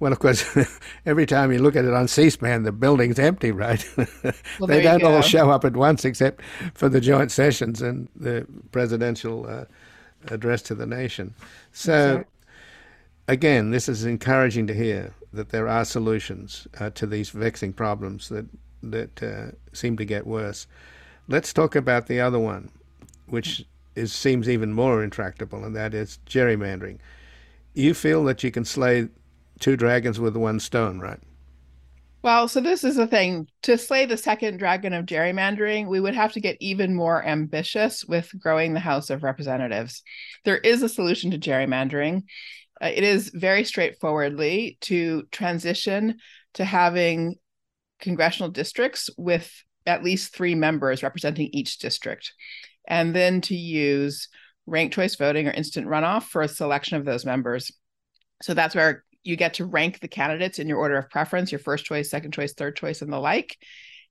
[0.00, 0.44] Well, of course,
[1.06, 3.88] every time you look at it on C-SPAN, the building's empty, right?
[4.58, 6.42] Well, they don't all show up at once, except
[6.74, 9.64] for the joint sessions and the presidential uh,
[10.26, 11.34] address to the nation.
[11.72, 12.24] So,
[13.28, 18.28] again, this is encouraging to hear that there are solutions uh, to these vexing problems
[18.28, 18.46] that
[18.82, 20.66] that uh, seem to get worse.
[21.28, 22.70] Let's talk about the other one,
[23.26, 23.64] which
[23.94, 26.98] is seems even more intractable, and that is gerrymandering.
[27.74, 29.08] You feel that you can slay
[29.58, 31.20] two dragons with one stone, right?
[32.22, 33.48] Well, so this is the thing.
[33.62, 38.04] To slay the second dragon of gerrymandering, we would have to get even more ambitious
[38.04, 40.02] with growing the House of Representatives.
[40.44, 42.22] There is a solution to gerrymandering.
[42.80, 46.18] Uh, it is very straightforwardly to transition
[46.54, 47.36] to having
[48.02, 49.50] congressional districts with
[49.86, 52.34] at least three members representing each district,
[52.86, 54.28] and then to use
[54.66, 57.72] ranked choice voting or instant runoff for a selection of those members.
[58.42, 61.58] So that's where you get to rank the candidates in your order of preference your
[61.58, 63.56] first choice second choice third choice and the like.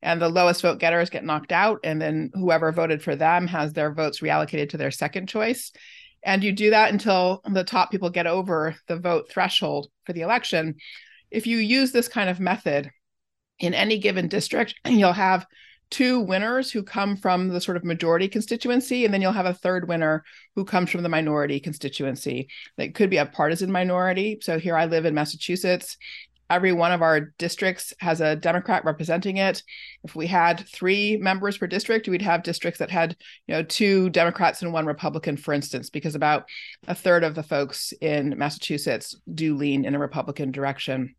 [0.01, 3.73] And the lowest vote getters get knocked out and then whoever voted for them has
[3.73, 5.71] their votes reallocated to their second choice.
[6.23, 10.21] And you do that until the top people get over the vote threshold for the
[10.21, 10.75] election.
[11.29, 12.89] If you use this kind of method
[13.61, 15.45] in any given district you'll have
[15.91, 19.53] two winners who come from the sort of majority constituency, and then you'll have a
[19.53, 20.23] third winner
[20.55, 22.47] who comes from the minority constituency.
[22.77, 24.39] That could be a partisan minority.
[24.41, 25.97] So here I live in Massachusetts.
[26.49, 29.63] Every one of our districts has a Democrat representing it.
[30.03, 33.15] If we had three members per district, we'd have districts that had,
[33.47, 36.45] you know, two Democrats and one Republican, for instance, because about
[36.87, 41.15] a third of the folks in Massachusetts do lean in a Republican direction.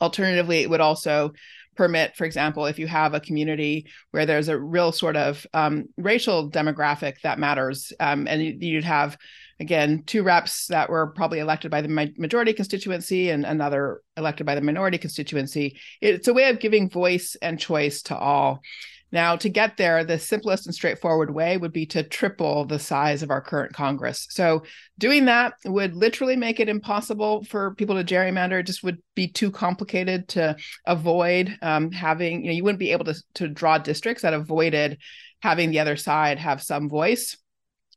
[0.00, 1.32] Alternatively, it would also
[1.78, 5.84] permit, for example, if you have a community where there's a real sort of um,
[5.96, 9.16] racial demographic that matters, um, and you'd have,
[9.60, 14.56] again, two reps that were probably elected by the majority constituency and another elected by
[14.56, 15.78] the minority constituency.
[16.00, 18.60] It's a way of giving voice and choice to all.
[19.10, 23.22] Now, to get there, the simplest and straightforward way would be to triple the size
[23.22, 24.26] of our current Congress.
[24.30, 24.64] So,
[24.98, 28.60] doing that would literally make it impossible for people to gerrymander.
[28.60, 30.56] It just would be too complicated to
[30.86, 34.98] avoid um, having, you know, you wouldn't be able to, to draw districts that avoided
[35.40, 37.36] having the other side have some voice.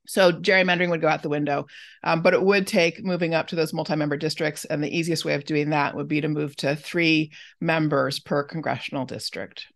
[0.08, 1.68] So gerrymandering would go out the window,
[2.04, 5.36] um, but it would take moving up to those multi-member districts, and the easiest way
[5.36, 9.68] of doing that would be to move to three members per congressional district.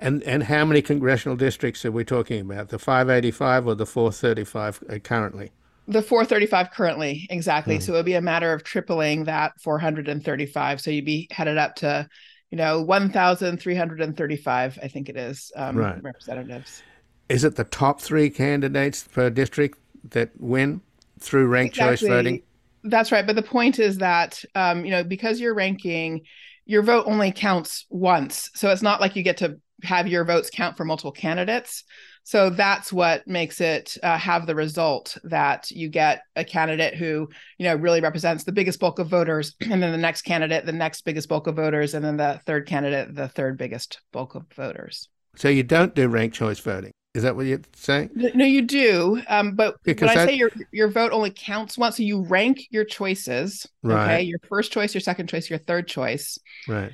[0.00, 2.68] And and how many congressional districts are we talking about?
[2.68, 5.50] The 585 or the 435 uh, currently?
[5.88, 7.76] The 435 currently, exactly.
[7.76, 7.80] Hmm.
[7.80, 10.80] So it would be a matter of tripling that 435.
[10.80, 12.06] So you'd be headed up to,
[12.50, 16.02] you know, 1,335, I think it is, um, right.
[16.02, 16.82] representatives.
[17.30, 19.78] Is it the top three candidates per district
[20.10, 20.82] that win
[21.20, 21.96] through ranked exactly.
[21.96, 22.42] choice voting?
[22.84, 23.26] That's right.
[23.26, 26.22] But the point is that, um, you know, because you're ranking,
[26.66, 28.50] your vote only counts once.
[28.54, 31.84] So it's not like you get to have your votes count for multiple candidates.
[32.24, 37.28] So that's what makes it uh, have the result that you get a candidate who,
[37.56, 40.72] you know, really represents the biggest bulk of voters, and then the next candidate, the
[40.72, 44.44] next biggest bulk of voters, and then the third candidate, the third biggest bulk of
[44.54, 45.08] voters.
[45.36, 46.92] So you don't do ranked choice voting.
[47.14, 48.10] Is that what you're saying?
[48.14, 49.22] No, you do.
[49.28, 50.28] Um, but because when that...
[50.28, 53.66] I say your your vote only counts once, so you rank your choices.
[53.82, 54.04] Right.
[54.04, 56.38] Okay, your first choice, your second choice, your third choice.
[56.68, 56.92] Right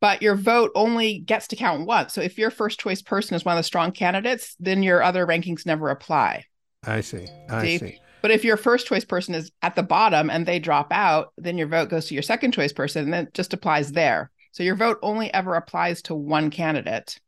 [0.00, 2.14] but your vote only gets to count once.
[2.14, 5.26] So if your first choice person is one of the strong candidates, then your other
[5.26, 6.44] rankings never apply.
[6.84, 7.26] I see.
[7.50, 7.78] I see.
[7.78, 8.00] see.
[8.22, 11.56] But if your first choice person is at the bottom and they drop out, then
[11.56, 14.30] your vote goes to your second choice person and then it just applies there.
[14.52, 17.20] So your vote only ever applies to one candidate.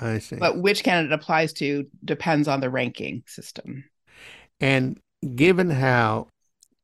[0.00, 0.36] I see.
[0.36, 3.84] But which candidate applies to depends on the ranking system.
[4.60, 4.98] And
[5.36, 6.28] given how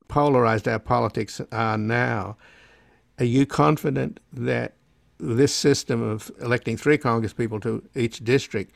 [0.06, 2.36] polarized our politics are now,
[3.18, 4.74] are you confident that
[5.18, 8.72] this system of electing three Congress people to each district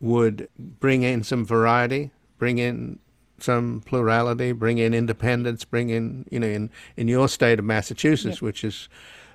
[0.00, 2.98] would bring in some variety, bring in
[3.38, 8.40] some plurality, bring in independence, bring in, you know, in, in your state of Massachusetts,
[8.40, 8.88] which is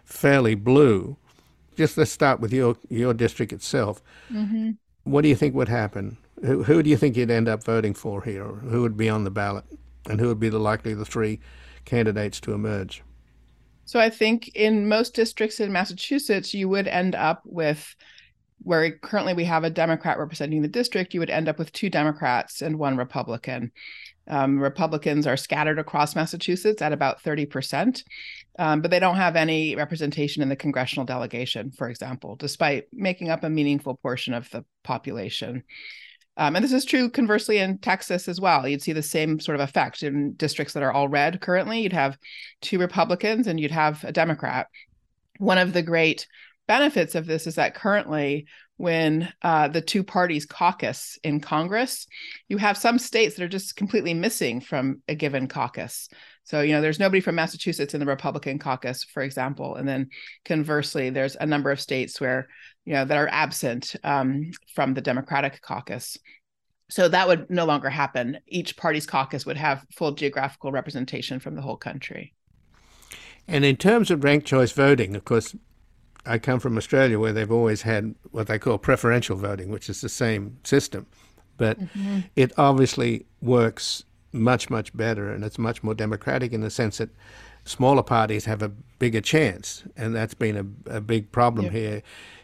[0.03, 1.15] fairly blue.
[1.75, 4.01] Just let's start with your, your district itself.
[4.31, 4.71] Mm-hmm.
[5.03, 6.17] What do you think would happen?
[6.43, 8.45] Who, who do you think you'd end up voting for here?
[8.45, 9.65] Who would be on the ballot?
[10.09, 11.39] And who would be the likely the three
[11.85, 13.03] candidates to emerge?
[13.89, 17.95] So I think in most districts in Massachusetts, you would end up with
[18.61, 21.89] where currently we have a Democrat representing the district, you would end up with two
[21.89, 23.71] Democrats and one Republican.
[24.27, 28.03] Um, Republicans are scattered across Massachusetts at about 30%,
[28.59, 33.29] um, but they don't have any representation in the congressional delegation, for example, despite making
[33.29, 35.63] up a meaningful portion of the population.
[36.39, 38.65] Um, and this is true conversely in Texas as well.
[38.65, 41.81] You'd see the same sort of effect in districts that are all red currently.
[41.81, 42.17] You'd have
[42.61, 44.67] two Republicans and you'd have a Democrat.
[45.37, 46.27] One of the great
[46.65, 52.07] benefits of this is that currently, when uh, the two parties caucus in Congress,
[52.47, 56.07] you have some states that are just completely missing from a given caucus.
[56.45, 59.75] So, you know, there's nobody from Massachusetts in the Republican caucus, for example.
[59.75, 60.09] And then
[60.45, 62.47] conversely, there's a number of states where,
[62.85, 66.17] you know, that are absent um, from the Democratic caucus.
[66.89, 68.39] So that would no longer happen.
[68.47, 72.33] Each party's caucus would have full geographical representation from the whole country.
[73.47, 75.55] And in terms of ranked choice voting, of course,
[76.25, 80.01] I come from Australia where they've always had what they call preferential voting, which is
[80.01, 81.07] the same system.
[81.57, 82.19] But mm-hmm.
[82.35, 87.09] it obviously works much, much better and it's much more democratic in the sense that
[87.65, 89.83] smaller parties have a bigger chance.
[89.97, 90.57] And that's been
[90.87, 92.01] a, a big problem here.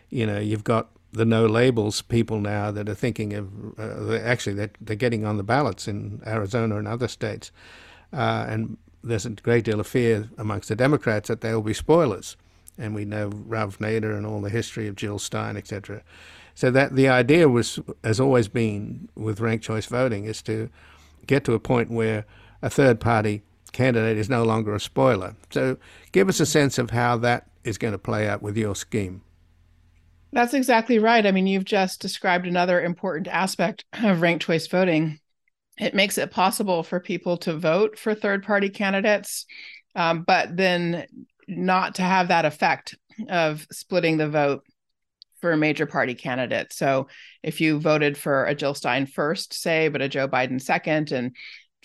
[0.09, 4.53] You know, you've got the no labels people now that are thinking of uh, actually
[4.53, 7.51] they're, they're getting on the ballots in Arizona and other states.
[8.11, 12.35] Uh, and there's a great deal of fear amongst the Democrats that they'll be spoilers.
[12.77, 16.01] And we know Ralph Nader and all the history of Jill Stein, etc.
[16.55, 20.69] So that the idea was has always been with ranked choice voting is to
[21.27, 22.25] get to a point where
[22.61, 25.35] a third party candidate is no longer a spoiler.
[25.49, 25.77] So
[26.11, 29.21] give us a sense of how that is going to play out with your scheme.
[30.36, 31.25] That's exactly right.
[31.25, 35.21] I mean, you've just described another important aspect of ranked choice voting.
[35.79, 39.45] It makes it possible for people to vote for third party candidates,
[39.95, 41.05] um, but then
[41.47, 42.95] not to have that effect
[43.29, 44.63] of splitting the vote
[45.39, 46.73] for a major party candidate.
[46.73, 47.07] So
[47.41, 51.33] if you voted for a Jill Stein first, say, but a Joe Biden second, and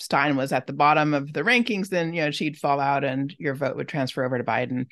[0.01, 3.35] Stein was at the bottom of the rankings, then you know she'd fall out and
[3.39, 4.87] your vote would transfer over to Biden.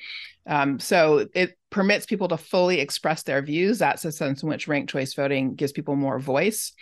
[0.45, 3.79] Um, so it permits people to fully express their views.
[3.79, 6.73] That's a sense in which ranked choice voting gives people more voice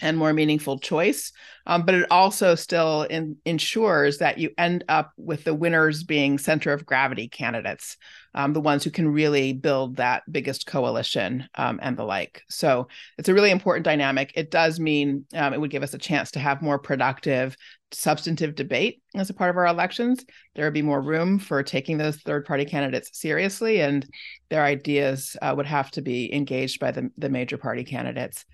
[0.00, 1.32] and more meaningful choice.
[1.66, 6.38] Um, but it also still in, ensures that you end up with the winners being
[6.38, 7.96] center of gravity candidates,
[8.34, 12.42] um, the ones who can really build that biggest coalition um, and the like.
[12.48, 12.88] So
[13.18, 14.32] it's a really important dynamic.
[14.34, 17.54] It does mean um, it would give us a chance to have more productive,
[17.92, 20.24] substantive debate as a part of our elections.
[20.54, 24.06] There would be more room for taking those third party candidates seriously, and
[24.48, 28.46] their ideas uh, would have to be engaged by the, the major party candidates.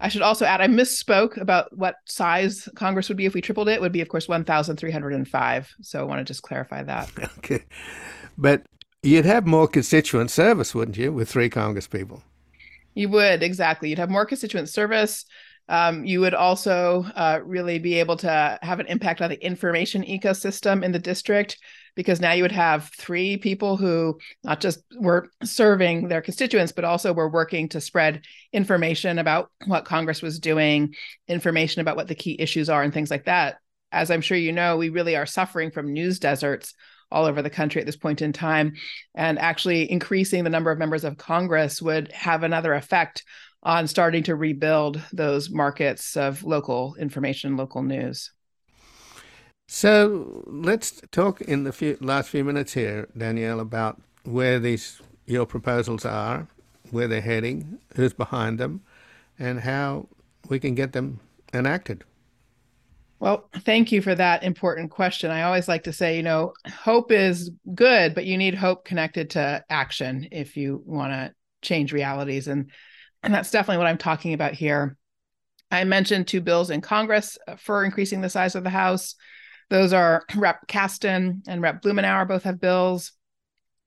[0.00, 3.68] I should also add, I misspoke about what size Congress would be if we tripled
[3.68, 3.72] it.
[3.72, 5.74] it would be, of course, 1,305.
[5.82, 7.10] So I want to just clarify that.
[7.38, 7.64] Okay.
[8.38, 8.62] But
[9.02, 12.22] you'd have more constituent service, wouldn't you, with three Congress people?
[12.94, 13.90] You would, exactly.
[13.90, 15.26] You'd have more constituent service.
[15.68, 20.02] Um, you would also uh, really be able to have an impact on the information
[20.02, 21.58] ecosystem in the district
[21.94, 26.84] because now you would have three people who not just were serving their constituents, but
[26.84, 28.22] also were working to spread
[28.52, 30.94] information about what Congress was doing,
[31.28, 33.56] information about what the key issues are, and things like that.
[33.92, 36.74] As I'm sure you know, we really are suffering from news deserts
[37.10, 38.74] all over the country at this point in time.
[39.14, 43.24] And actually, increasing the number of members of Congress would have another effect
[43.62, 48.30] on starting to rebuild those markets of local information, local news.
[49.72, 55.46] So let's talk in the few, last few minutes here, Danielle, about where these your
[55.46, 56.48] proposals are,
[56.90, 58.82] where they're heading, who's behind them,
[59.38, 60.08] and how
[60.48, 61.20] we can get them
[61.54, 62.02] enacted.
[63.20, 65.30] Well, thank you for that important question.
[65.30, 69.30] I always like to say, you know, hope is good, but you need hope connected
[69.30, 72.48] to action if you want to change realities.
[72.48, 72.72] And,
[73.22, 74.96] and that's definitely what I'm talking about here.
[75.70, 79.14] I mentioned two bills in Congress uh, for increasing the size of the House.
[79.70, 80.66] Those are Rep.
[80.66, 81.82] Casten and Rep.
[81.82, 83.12] Blumenauer both have bills.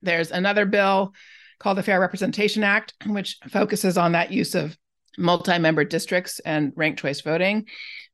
[0.02, 1.14] There's another bill
[1.60, 4.78] called the Fair Representation Act, which focuses on that use of
[5.18, 7.68] multi-member districts and ranked choice voting.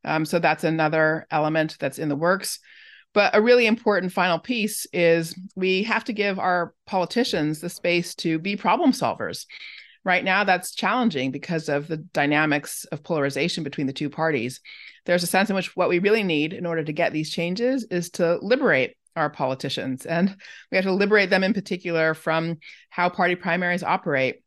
[0.03, 2.59] Um, so that's another element that's in the works.
[3.13, 8.13] But a really important final piece is we have to give our politicians the space
[8.15, 9.45] to be problem solvers.
[10.03, 14.61] Right now, that's challenging because of the dynamics of polarization between the two parties
[15.09, 17.83] there's a sense in which what we really need in order to get these changes
[17.89, 20.05] is to liberate our politicians.
[20.05, 20.35] And
[20.71, 22.59] we have to liberate them in particular from
[22.91, 24.43] how party primaries operate.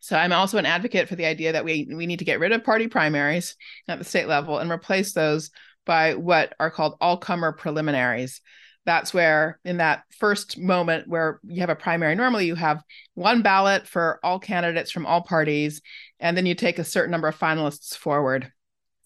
[0.00, 2.50] So I'm also an advocate for the idea that we we need to get rid
[2.50, 3.54] of party primaries
[3.86, 5.52] at the state level and replace those
[5.86, 8.40] by what are called all-comer preliminaries.
[8.84, 12.82] That's where in that first moment where you have a primary, normally you have
[13.14, 15.80] one ballot for all candidates from all parties,
[16.18, 18.50] and then you take a certain number of finalists forward.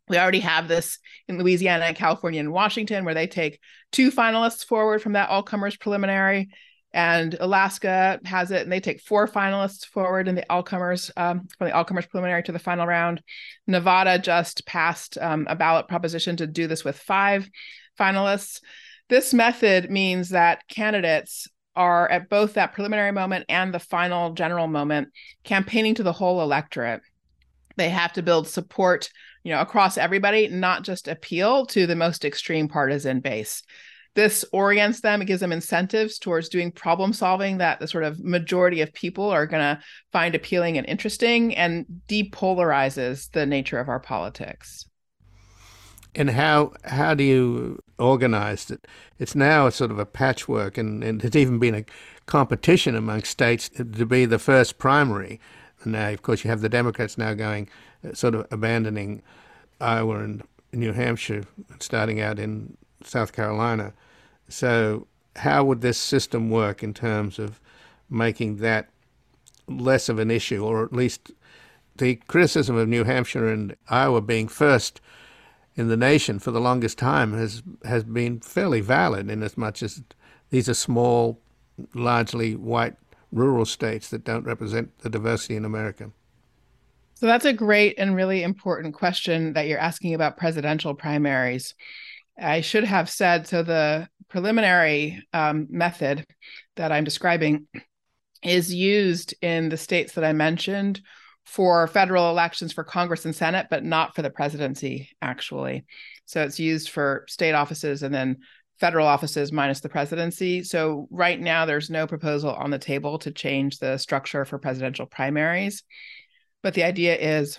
[0.08, 0.98] We already have this
[1.28, 3.60] in Louisiana, and California, and Washington, where they take
[3.92, 6.48] two finalists forward from that all comers preliminary.
[6.92, 11.46] And Alaska has it, and they take four finalists forward in the all comers um,
[11.58, 13.22] from the all comers preliminary to the final round.
[13.66, 17.50] Nevada just passed um, a ballot proposition to do this with five
[17.98, 18.60] finalists.
[19.08, 24.66] This method means that candidates are at both that preliminary moment and the final general
[24.66, 25.08] moment
[25.44, 27.02] campaigning to the whole electorate.
[27.76, 29.10] They have to build support
[29.46, 33.62] you know, across everybody, not just appeal to the most extreme partisan base.
[34.16, 38.18] this orients them, it gives them incentives towards doing problem solving that the sort of
[38.18, 43.88] majority of people are going to find appealing and interesting and depolarizes the nature of
[43.88, 44.88] our politics.
[46.14, 48.86] And how how do you organize it?
[49.18, 51.84] It's now a sort of a patchwork, and, and there's even been a
[52.24, 55.38] competition among states to be the first primary.
[55.84, 57.68] Now, of course, you have the Democrats now going,
[58.04, 59.22] uh, sort of abandoning
[59.80, 61.44] Iowa and New Hampshire,
[61.80, 63.92] starting out in South Carolina.
[64.48, 65.06] So,
[65.36, 67.60] how would this system work in terms of
[68.08, 68.88] making that
[69.68, 71.32] less of an issue, or at least
[71.96, 75.00] the criticism of New Hampshire and Iowa being first
[75.74, 79.82] in the nation for the longest time has has been fairly valid in as much
[79.82, 80.02] as
[80.50, 81.38] these are small,
[81.94, 82.96] largely white
[83.36, 86.10] rural states that don't represent the diversity in America.
[87.14, 91.74] So that's a great and really important question that you're asking about presidential primaries.
[92.38, 96.26] I should have said so the preliminary um, method
[96.76, 97.68] that I'm describing
[98.42, 101.00] is used in the states that I mentioned
[101.44, 105.86] for federal elections for Congress and Senate, but not for the presidency, actually.
[106.26, 108.38] So it's used for state offices and then
[108.80, 110.62] federal offices minus the presidency.
[110.62, 115.06] So right now, there's no proposal on the table to change the structure for presidential
[115.06, 115.82] primaries.
[116.62, 117.58] But the idea is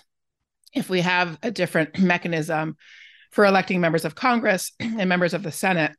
[0.74, 2.76] if we have a different mechanism
[3.30, 5.92] for electing members of Congress and members of the Senate,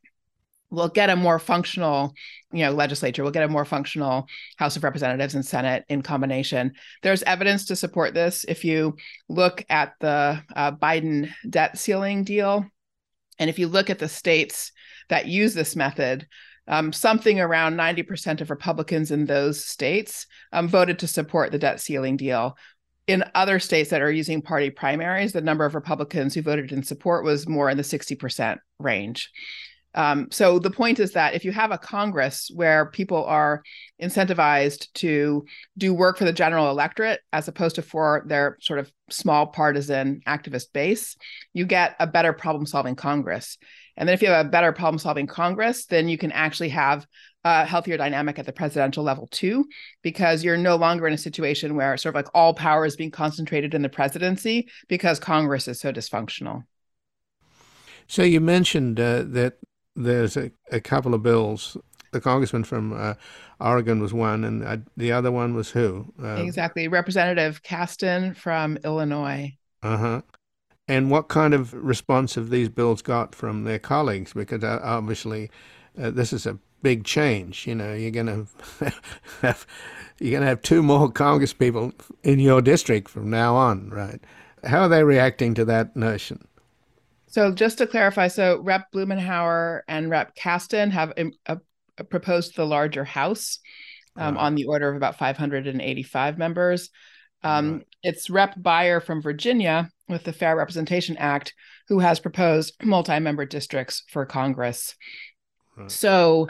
[0.71, 2.13] we'll get a more functional
[2.51, 6.73] you know legislature we'll get a more functional house of representatives and senate in combination
[7.01, 8.95] there's evidence to support this if you
[9.27, 12.65] look at the uh, biden debt ceiling deal
[13.39, 14.71] and if you look at the states
[15.09, 16.27] that use this method
[16.67, 21.79] um, something around 90% of republicans in those states um, voted to support the debt
[21.79, 22.55] ceiling deal
[23.09, 26.83] in other states that are using party primaries, the number of Republicans who voted in
[26.83, 29.31] support was more in the 60% range.
[29.95, 33.63] Um, so the point is that if you have a Congress where people are
[34.01, 35.45] incentivized to
[35.77, 40.21] do work for the general electorate as opposed to for their sort of small partisan
[40.27, 41.17] activist base,
[41.53, 43.57] you get a better problem solving Congress.
[43.97, 47.05] And then if you have a better problem solving Congress, then you can actually have
[47.43, 49.65] a healthier dynamic at the presidential level too,
[50.03, 53.11] because you're no longer in a situation where sort of like all power is being
[53.11, 56.63] concentrated in the presidency because Congress is so dysfunctional.
[58.07, 59.57] So you mentioned uh, that
[59.99, 61.77] there's a, a couple of bills.
[62.11, 63.13] The congressman from uh,
[63.59, 66.11] Oregon was one, and uh, the other one was who?
[66.21, 69.55] Uh, exactly, Representative Casten from Illinois.
[69.83, 70.21] Uh huh.
[70.87, 74.33] And what kind of response have these bills got from their colleagues?
[74.33, 75.51] Because uh, obviously,
[76.01, 77.67] uh, this is a big change.
[77.67, 78.25] You know, you're going
[78.79, 78.93] to
[79.41, 79.67] have
[80.19, 81.93] you're going to have two more congresspeople
[82.23, 84.19] in your district from now on, right?
[84.63, 86.47] How are they reacting to that notion?
[87.29, 88.91] So just to clarify, so Rep.
[88.93, 90.35] Blumenauer and Rep.
[90.35, 91.31] Casten have a,
[91.97, 93.59] a proposed the larger House
[94.15, 96.89] um, on the order of about 585 members.
[97.43, 97.87] Um, right.
[98.03, 98.55] It's Rep.
[98.61, 101.53] Beyer from Virginia with the Fair Representation Act
[101.87, 104.95] who has proposed multi-member districts for Congress.
[105.75, 105.91] Right.
[105.91, 106.49] So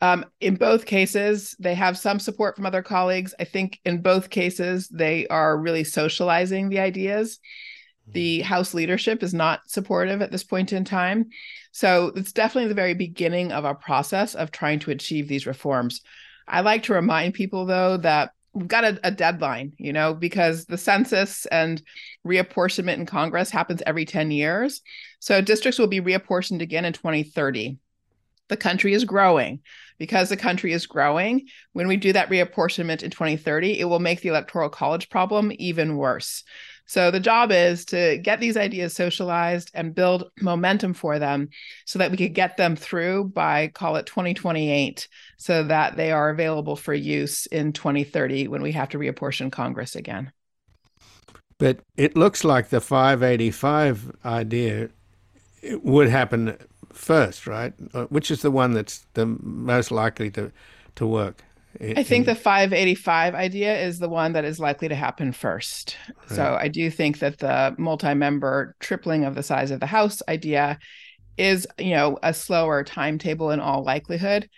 [0.00, 3.34] um, in both cases, they have some support from other colleagues.
[3.40, 7.38] I think in both cases, they are really socializing the ideas
[8.08, 8.46] the mm-hmm.
[8.46, 11.26] House leadership is not supportive at this point in time.
[11.72, 16.00] So it's definitely the very beginning of a process of trying to achieve these reforms.
[16.48, 20.64] I like to remind people, though, that we've got a, a, deadline, you know, because
[20.64, 21.82] the census and
[22.26, 24.80] reapportionment in Congress happens every 10 years.
[25.18, 27.76] So districts will be reapportioned again in 2030.
[28.48, 29.60] The country is growing.
[29.98, 34.20] Because the country is growing, when we do that reapportionment in 2030, it will make
[34.20, 36.44] the electoral college problem even worse.
[36.86, 41.48] So the job is to get these ideas socialized and build momentum for them
[41.84, 46.30] so that we could get them through by call it 2028 so that they are
[46.30, 50.32] available for use in 2030 when we have to reapportion Congress again.
[51.58, 54.90] But it looks like the 585 idea
[55.82, 56.56] would happen
[56.92, 57.72] first, right?
[57.94, 60.52] Uh, which is the one that's the most likely to
[60.96, 61.42] to work?
[61.80, 65.96] I think the 585 idea is the one that is likely to happen first.
[66.08, 66.30] Right.
[66.30, 70.78] So I do think that the multi-member tripling of the size of the house idea
[71.36, 74.48] is, you know, a slower timetable in all likelihood.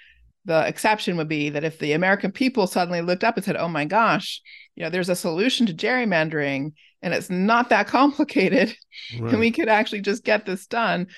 [0.44, 3.68] The exception would be that if the American people suddenly looked up and said, "Oh
[3.68, 4.40] my gosh,
[4.76, 8.74] you know, there's a solution to gerrymandering and it's not that complicated
[9.20, 9.32] right.
[9.32, 11.08] and we could actually just get this done."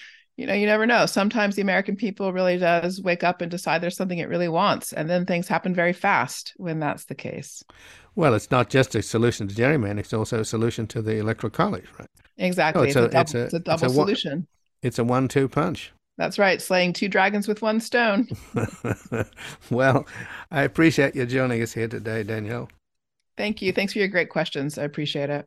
[0.41, 1.05] You know, you never know.
[1.05, 4.91] Sometimes the American people really does wake up and decide there's something it really wants,
[4.95, 7.63] and then things happen very fast when that's the case.
[8.15, 11.51] Well, it's not just a solution to gerrymandering; it's also a solution to the electoral
[11.51, 12.09] college, right?
[12.39, 12.81] Exactly.
[12.81, 14.47] Oh, it's, it's, a, a double, it's, a, it's, a, double it's solution.
[14.83, 15.93] It's a one-two punch.
[16.17, 18.27] That's right, slaying two dragons with one stone.
[19.71, 20.07] well,
[20.51, 22.71] I appreciate you joining us here today, Danielle.
[23.37, 23.73] Thank you.
[23.73, 24.79] Thanks for your great questions.
[24.79, 25.47] I appreciate it.